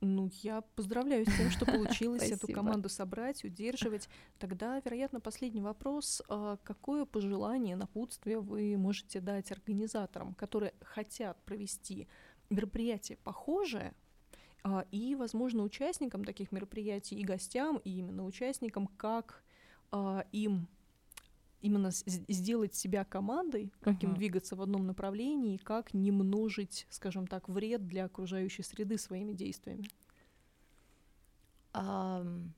Ну, 0.00 0.30
я 0.42 0.60
поздравляю 0.60 1.24
с 1.24 1.36
тем, 1.36 1.50
что 1.50 1.64
получилось 1.64 2.30
эту 2.30 2.48
команду 2.52 2.88
собрать, 2.88 3.44
удерживать. 3.44 4.08
Тогда, 4.38 4.80
вероятно, 4.84 5.20
последний 5.20 5.62
вопрос. 5.62 6.22
А 6.28 6.58
какое 6.64 7.06
пожелание, 7.06 7.76
напутствие 7.76 8.40
вы 8.40 8.76
можете 8.76 9.20
дать 9.20 9.50
организаторам, 9.52 10.34
которые 10.34 10.74
хотят 10.82 11.42
провести 11.44 12.08
мероприятие 12.50 13.16
похожее, 13.18 13.94
а, 14.62 14.84
и, 14.90 15.14
возможно, 15.14 15.62
участникам 15.62 16.24
таких 16.24 16.52
мероприятий 16.52 17.16
и 17.16 17.24
гостям, 17.24 17.78
и 17.78 17.98
именно 17.98 18.24
участникам, 18.24 18.88
как 18.88 19.44
а, 19.92 20.26
им 20.32 20.68
именно 21.60 21.90
сделать 21.90 22.74
себя 22.74 23.04
командой, 23.04 23.72
как 23.80 23.96
uh-huh. 23.96 24.06
им 24.06 24.14
двигаться 24.14 24.56
в 24.56 24.62
одном 24.62 24.86
направлении, 24.86 25.56
как 25.56 25.94
не 25.94 26.10
множить, 26.10 26.86
скажем 26.90 27.26
так, 27.26 27.48
вред 27.48 27.86
для 27.86 28.04
окружающей 28.04 28.62
среды 28.62 28.98
своими 28.98 29.32
действиями? 29.32 29.88
Um, 31.72 32.50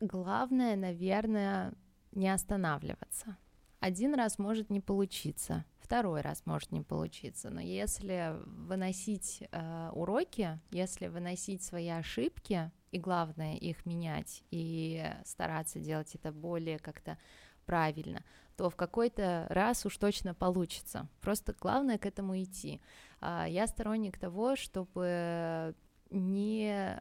главное, 0.00 0.76
наверное, 0.76 1.74
не 2.12 2.28
останавливаться. 2.28 3.36
Один 3.80 4.14
раз 4.14 4.38
может 4.38 4.70
не 4.70 4.80
получиться, 4.80 5.66
второй 5.78 6.22
раз 6.22 6.46
может 6.46 6.72
не 6.72 6.80
получиться, 6.80 7.50
но 7.50 7.60
если 7.60 8.34
выносить 8.46 9.42
э, 9.50 9.90
уроки, 9.92 10.58
если 10.70 11.08
выносить 11.08 11.62
свои 11.62 11.88
ошибки, 11.88 12.70
и 12.92 12.98
главное 12.98 13.56
их 13.56 13.84
менять 13.84 14.42
и 14.50 15.04
стараться 15.24 15.80
делать 15.80 16.14
это 16.14 16.32
более 16.32 16.78
как-то 16.78 17.18
правильно, 17.64 18.24
то 18.56 18.70
в 18.70 18.76
какой-то 18.76 19.46
раз 19.50 19.84
уж 19.86 19.96
точно 19.96 20.34
получится. 20.34 21.08
Просто 21.20 21.54
главное 21.58 21.98
к 21.98 22.06
этому 22.06 22.40
идти. 22.40 22.80
А, 23.20 23.46
я 23.48 23.66
сторонник 23.66 24.18
того, 24.18 24.56
чтобы 24.56 25.74
не, 26.10 27.00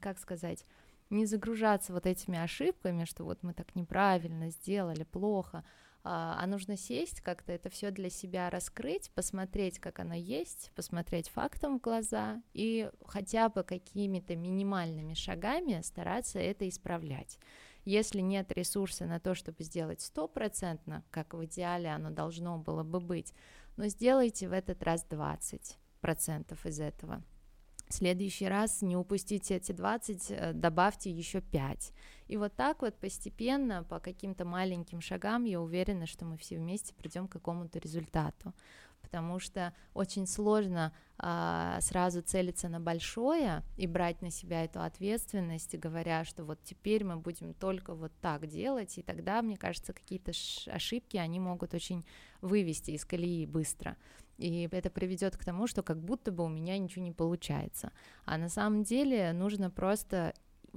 как 0.00 0.18
сказать, 0.18 0.64
не 1.10 1.26
загружаться 1.26 1.92
вот 1.92 2.06
этими 2.06 2.38
ошибками, 2.38 3.04
что 3.04 3.24
вот 3.24 3.42
мы 3.42 3.54
так 3.54 3.74
неправильно 3.74 4.50
сделали, 4.50 5.04
плохо, 5.04 5.64
а, 6.04 6.36
а 6.40 6.46
нужно 6.46 6.76
сесть, 6.76 7.20
как-то 7.20 7.52
это 7.52 7.68
все 7.70 7.90
для 7.90 8.08
себя 8.08 8.50
раскрыть, 8.50 9.10
посмотреть, 9.10 9.78
как 9.78 9.98
оно 9.98 10.14
есть, 10.14 10.70
посмотреть 10.74 11.28
фактом 11.28 11.78
в 11.78 11.82
глаза 11.82 12.42
и 12.54 12.90
хотя 13.04 13.48
бы 13.48 13.62
какими-то 13.62 14.36
минимальными 14.36 15.14
шагами 15.14 15.80
стараться 15.82 16.38
это 16.38 16.68
исправлять. 16.68 17.38
Если 17.88 18.20
нет 18.20 18.52
ресурса 18.52 19.06
на 19.06 19.18
то, 19.18 19.34
чтобы 19.34 19.62
сделать 19.62 20.02
стопроцентно, 20.02 21.02
как 21.10 21.32
в 21.32 21.42
идеале 21.46 21.88
оно 21.88 22.10
должно 22.10 22.58
было 22.58 22.82
бы 22.82 23.00
быть, 23.00 23.32
но 23.78 23.86
сделайте 23.86 24.46
в 24.46 24.52
этот 24.52 24.82
раз 24.82 25.06
20% 25.08 26.68
из 26.68 26.80
этого. 26.80 27.22
В 27.88 27.94
следующий 27.94 28.46
раз 28.46 28.82
не 28.82 28.94
упустите 28.94 29.56
эти 29.56 29.72
20, 29.72 30.30
э, 30.30 30.52
добавьте 30.52 31.10
еще 31.10 31.40
5. 31.40 31.94
И 32.26 32.36
вот 32.36 32.54
так 32.56 32.82
вот 32.82 32.94
постепенно, 32.96 33.82
по 33.84 34.00
каким-то 34.00 34.44
маленьким 34.44 35.00
шагам, 35.00 35.44
я 35.44 35.58
уверена, 35.58 36.04
что 36.04 36.26
мы 36.26 36.36
все 36.36 36.58
вместе 36.58 36.92
придем 36.92 37.26
к 37.26 37.32
какому-то 37.32 37.78
результату 37.78 38.52
потому 39.08 39.38
что 39.38 39.72
очень 39.94 40.26
сложно 40.26 40.92
а, 41.16 41.80
сразу 41.80 42.20
целиться 42.20 42.68
на 42.68 42.78
большое 42.78 43.62
и 43.78 43.86
брать 43.86 44.20
на 44.20 44.30
себя 44.30 44.64
эту 44.64 44.82
ответственность, 44.82 45.74
говоря, 45.78 46.26
что 46.26 46.44
вот 46.44 46.58
теперь 46.62 47.04
мы 47.04 47.16
будем 47.16 47.54
только 47.54 47.94
вот 47.94 48.12
так 48.20 48.46
делать, 48.46 48.98
и 48.98 49.02
тогда, 49.02 49.40
мне 49.40 49.56
кажется, 49.56 49.94
какие-то 49.94 50.32
ошибки, 50.66 51.16
они 51.16 51.40
могут 51.40 51.72
очень 51.72 52.04
вывести 52.42 52.90
из 52.90 53.06
колеи 53.06 53.46
быстро. 53.46 53.96
И 54.36 54.68
это 54.70 54.90
приведет 54.90 55.38
к 55.38 55.44
тому, 55.44 55.66
что 55.66 55.82
как 55.82 55.98
будто 55.98 56.30
бы 56.30 56.44
у 56.44 56.48
меня 56.48 56.76
ничего 56.76 57.02
не 57.02 57.12
получается. 57.12 57.92
А 58.26 58.36
на 58.36 58.50
самом 58.50 58.82
деле 58.82 59.32
нужно 59.32 59.70
просто 59.70 60.34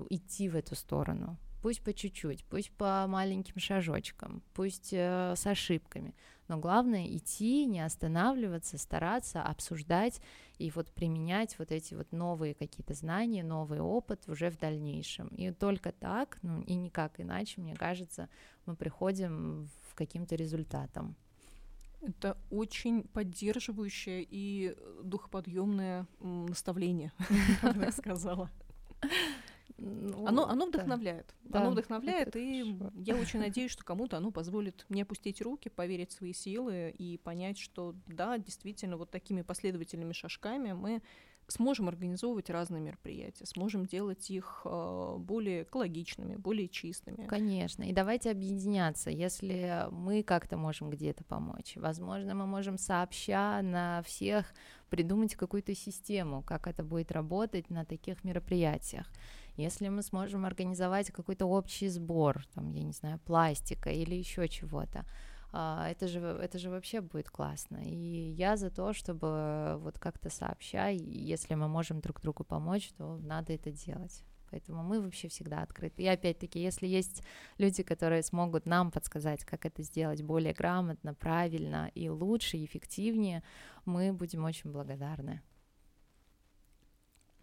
идти 0.09 0.47
в 0.47 0.55
эту 0.55 0.75
сторону, 0.75 1.37
пусть 1.61 1.83
по 1.83 1.93
чуть-чуть, 1.93 2.43
пусть 2.45 2.71
по 2.71 3.05
маленьким 3.07 3.59
шажочкам, 3.59 4.41
пусть 4.53 4.89
э, 4.91 5.35
с 5.35 5.45
ошибками, 5.45 6.15
но 6.47 6.57
главное 6.57 7.05
идти, 7.07 7.65
не 7.65 7.79
останавливаться, 7.79 8.77
стараться 8.77 9.41
обсуждать 9.41 10.19
и 10.57 10.71
вот 10.71 10.91
применять 10.91 11.57
вот 11.59 11.71
эти 11.71 11.93
вот 11.93 12.11
новые 12.11 12.53
какие-то 12.53 12.93
знания, 12.93 13.43
новый 13.43 13.79
опыт 13.79 14.27
уже 14.27 14.49
в 14.49 14.57
дальнейшем. 14.57 15.27
И 15.29 15.51
только 15.51 15.91
так, 15.91 16.39
ну 16.41 16.61
и 16.61 16.73
никак 16.73 17.19
иначе, 17.19 17.61
мне 17.61 17.75
кажется, 17.75 18.27
мы 18.65 18.75
приходим 18.75 19.69
к 19.93 19.97
каким-то 19.97 20.35
результатам. 20.35 21.15
Это 22.01 22.35
очень 22.49 23.03
поддерживающее 23.03 24.25
и 24.27 24.75
духоподъемное 25.03 26.07
наставление, 26.19 27.13
я 27.61 27.71
бы 27.73 27.91
сказала. 27.91 28.49
Ну, 29.77 30.25
оно, 30.25 30.47
оно 30.47 30.65
вдохновляет. 30.67 31.35
Да. 31.43 31.61
Оно 31.61 31.71
вдохновляет, 31.71 32.35
и 32.35 32.77
хорошо. 32.77 32.91
я 32.95 33.15
очень 33.15 33.39
надеюсь, 33.47 33.71
что 33.71 33.83
кому-то 33.83 34.17
оно 34.17 34.31
позволит 34.31 34.85
не 34.89 35.01
опустить 35.01 35.41
руки, 35.41 35.69
поверить 35.69 36.11
в 36.11 36.17
свои 36.17 36.33
силы 36.33 36.93
и 36.97 37.17
понять, 37.17 37.57
что 37.57 37.95
да, 38.07 38.37
действительно, 38.37 38.97
вот 38.97 39.11
такими 39.11 39.41
последовательными 39.41 40.13
шажками 40.13 40.73
мы 40.73 41.01
сможем 41.51 41.87
организовывать 41.87 42.49
разные 42.49 42.81
мероприятия, 42.81 43.45
сможем 43.45 43.85
делать 43.85 44.29
их 44.31 44.61
э, 44.65 45.15
более 45.19 45.63
экологичными, 45.63 46.37
более 46.37 46.67
чистыми. 46.67 47.27
Конечно, 47.27 47.83
и 47.83 47.93
давайте 47.93 48.31
объединяться, 48.31 49.09
если 49.09 49.85
мы 49.91 50.23
как-то 50.23 50.57
можем 50.57 50.89
где-то 50.89 51.23
помочь. 51.23 51.73
Возможно, 51.75 52.33
мы 52.33 52.47
можем 52.47 52.77
сообща 52.77 53.61
на 53.61 54.01
всех 54.03 54.53
придумать 54.89 55.35
какую-то 55.35 55.75
систему, 55.75 56.41
как 56.43 56.67
это 56.67 56.83
будет 56.83 57.11
работать 57.11 57.69
на 57.69 57.85
таких 57.85 58.23
мероприятиях. 58.23 59.07
Если 59.57 59.89
мы 59.89 60.01
сможем 60.01 60.45
организовать 60.45 61.11
какой-то 61.11 61.45
общий 61.45 61.89
сбор, 61.89 62.45
там, 62.53 62.71
я 62.73 62.83
не 62.83 62.93
знаю, 62.93 63.19
пластика 63.19 63.89
или 63.89 64.15
еще 64.15 64.47
чего-то, 64.47 65.05
а, 65.53 65.89
это 65.89 66.07
же, 66.07 66.19
это 66.19 66.57
же 66.57 66.69
вообще 66.69 67.01
будет 67.01 67.29
классно. 67.29 67.77
И 67.83 68.31
я 68.31 68.55
за 68.55 68.69
то, 68.69 68.93
чтобы 68.93 69.75
вот 69.79 69.99
как-то 69.99 70.29
сообща, 70.29 70.87
если 70.87 71.55
мы 71.55 71.67
можем 71.67 71.99
друг 71.99 72.21
другу 72.21 72.43
помочь, 72.43 72.91
то 72.97 73.17
надо 73.17 73.53
это 73.53 73.71
делать. 73.71 74.23
Поэтому 74.49 74.83
мы 74.83 75.01
вообще 75.01 75.29
всегда 75.29 75.61
открыты. 75.61 76.03
И 76.03 76.07
опять-таки, 76.07 76.59
если 76.59 76.85
есть 76.85 77.23
люди, 77.57 77.83
которые 77.83 78.21
смогут 78.21 78.65
нам 78.65 78.91
подсказать, 78.91 79.45
как 79.45 79.65
это 79.65 79.81
сделать 79.81 80.21
более 80.21 80.53
грамотно, 80.53 81.13
правильно 81.13 81.89
и 81.95 82.09
лучше, 82.09 82.57
и 82.57 82.65
эффективнее, 82.65 83.43
мы 83.85 84.11
будем 84.11 84.43
очень 84.43 84.71
благодарны. 84.71 85.41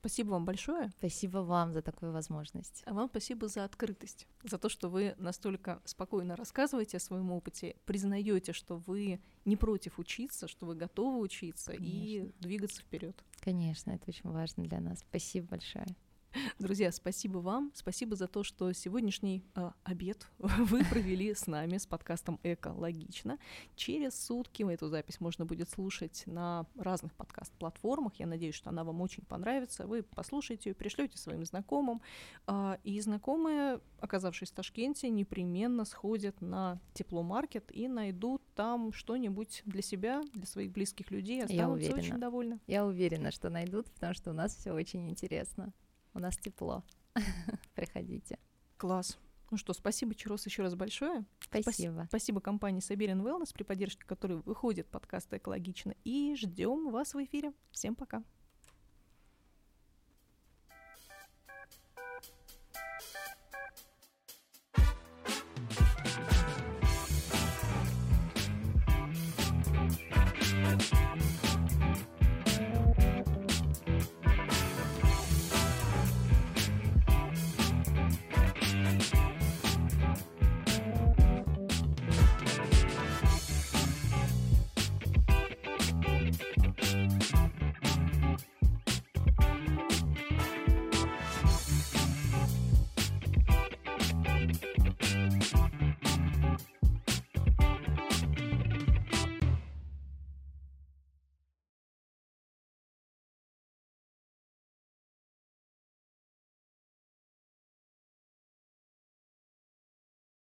Спасибо 0.00 0.30
вам 0.30 0.44
большое. 0.44 0.90
Спасибо 0.98 1.38
вам 1.38 1.72
за 1.72 1.82
такую 1.82 2.12
возможность. 2.12 2.82
А 2.86 2.94
вам 2.94 3.08
спасибо 3.08 3.48
за 3.48 3.64
открытость, 3.64 4.26
за 4.42 4.58
то, 4.58 4.68
что 4.68 4.88
вы 4.88 5.14
настолько 5.18 5.80
спокойно 5.84 6.36
рассказываете 6.36 6.98
о 6.98 7.00
своем 7.00 7.30
опыте, 7.32 7.76
признаете, 7.84 8.52
что 8.52 8.76
вы 8.76 9.20
не 9.44 9.56
против 9.56 9.98
учиться, 9.98 10.48
что 10.48 10.66
вы 10.66 10.74
готовы 10.74 11.20
учиться 11.20 11.72
Конечно. 11.72 11.86
и 11.86 12.32
двигаться 12.40 12.82
вперед. 12.82 13.16
Конечно, 13.40 13.90
это 13.90 14.04
очень 14.08 14.30
важно 14.30 14.64
для 14.64 14.80
нас. 14.80 15.00
Спасибо 15.00 15.48
большое. 15.48 15.86
Друзья, 16.58 16.92
спасибо 16.92 17.38
вам, 17.38 17.72
спасибо 17.74 18.16
за 18.16 18.26
то, 18.26 18.42
что 18.42 18.72
сегодняшний 18.72 19.44
э, 19.54 19.70
обед 19.84 20.26
вы 20.38 20.84
провели 20.84 21.34
с 21.34 21.46
нами, 21.46 21.78
с 21.78 21.86
подкастом 21.86 22.38
«Эко 22.42 22.68
логично». 22.68 23.38
Через 23.76 24.18
сутки 24.26 24.62
эту 24.70 24.88
запись 24.88 25.20
можно 25.20 25.44
будет 25.46 25.70
слушать 25.70 26.24
на 26.26 26.66
разных 26.76 27.14
подкаст-платформах. 27.14 28.14
Я 28.16 28.26
надеюсь, 28.26 28.54
что 28.54 28.70
она 28.70 28.84
вам 28.84 29.00
очень 29.00 29.24
понравится. 29.24 29.86
Вы 29.86 30.02
послушаете 30.02 30.70
ее, 30.70 30.74
пришлете 30.74 31.16
своим 31.18 31.44
знакомым. 31.44 32.02
Э, 32.46 32.76
и 32.84 33.00
знакомые, 33.00 33.80
оказавшись 34.00 34.50
в 34.50 34.54
Ташкенте, 34.54 35.08
непременно 35.08 35.84
сходят 35.84 36.40
на 36.40 36.80
тепломаркет 36.94 37.74
и 37.74 37.88
найдут 37.88 38.42
там 38.54 38.92
что-нибудь 38.92 39.62
для 39.64 39.82
себя, 39.82 40.22
для 40.32 40.46
своих 40.46 40.72
близких 40.72 41.10
людей. 41.10 41.42
Останутся 41.44 41.94
очень 41.94 42.18
довольны. 42.18 42.60
Я 42.66 42.84
уверена, 42.84 43.30
что 43.30 43.50
найдут, 43.50 43.90
потому 43.92 44.14
что 44.14 44.30
у 44.30 44.34
нас 44.34 44.54
все 44.54 44.72
очень 44.72 45.08
интересно. 45.08 45.72
У 46.18 46.20
нас 46.20 46.36
тепло. 46.36 46.82
Приходите. 47.76 48.40
Класс. 48.76 49.18
Ну 49.52 49.56
что, 49.56 49.72
спасибо, 49.72 50.16
Чирос, 50.16 50.46
еще 50.46 50.64
раз 50.64 50.74
большое. 50.74 51.24
Спасибо. 51.38 52.06
Спасибо 52.08 52.40
компании 52.40 52.80
Саберин 52.80 53.22
Wellness, 53.22 53.52
при 53.54 53.62
поддержке 53.62 54.04
которой 54.04 54.38
выходит 54.38 54.88
подкаст 54.88 55.32
«Экологично». 55.32 55.94
И 56.02 56.34
ждем 56.34 56.90
вас 56.90 57.14
в 57.14 57.22
эфире. 57.22 57.52
Всем 57.70 57.94
пока. 57.94 58.24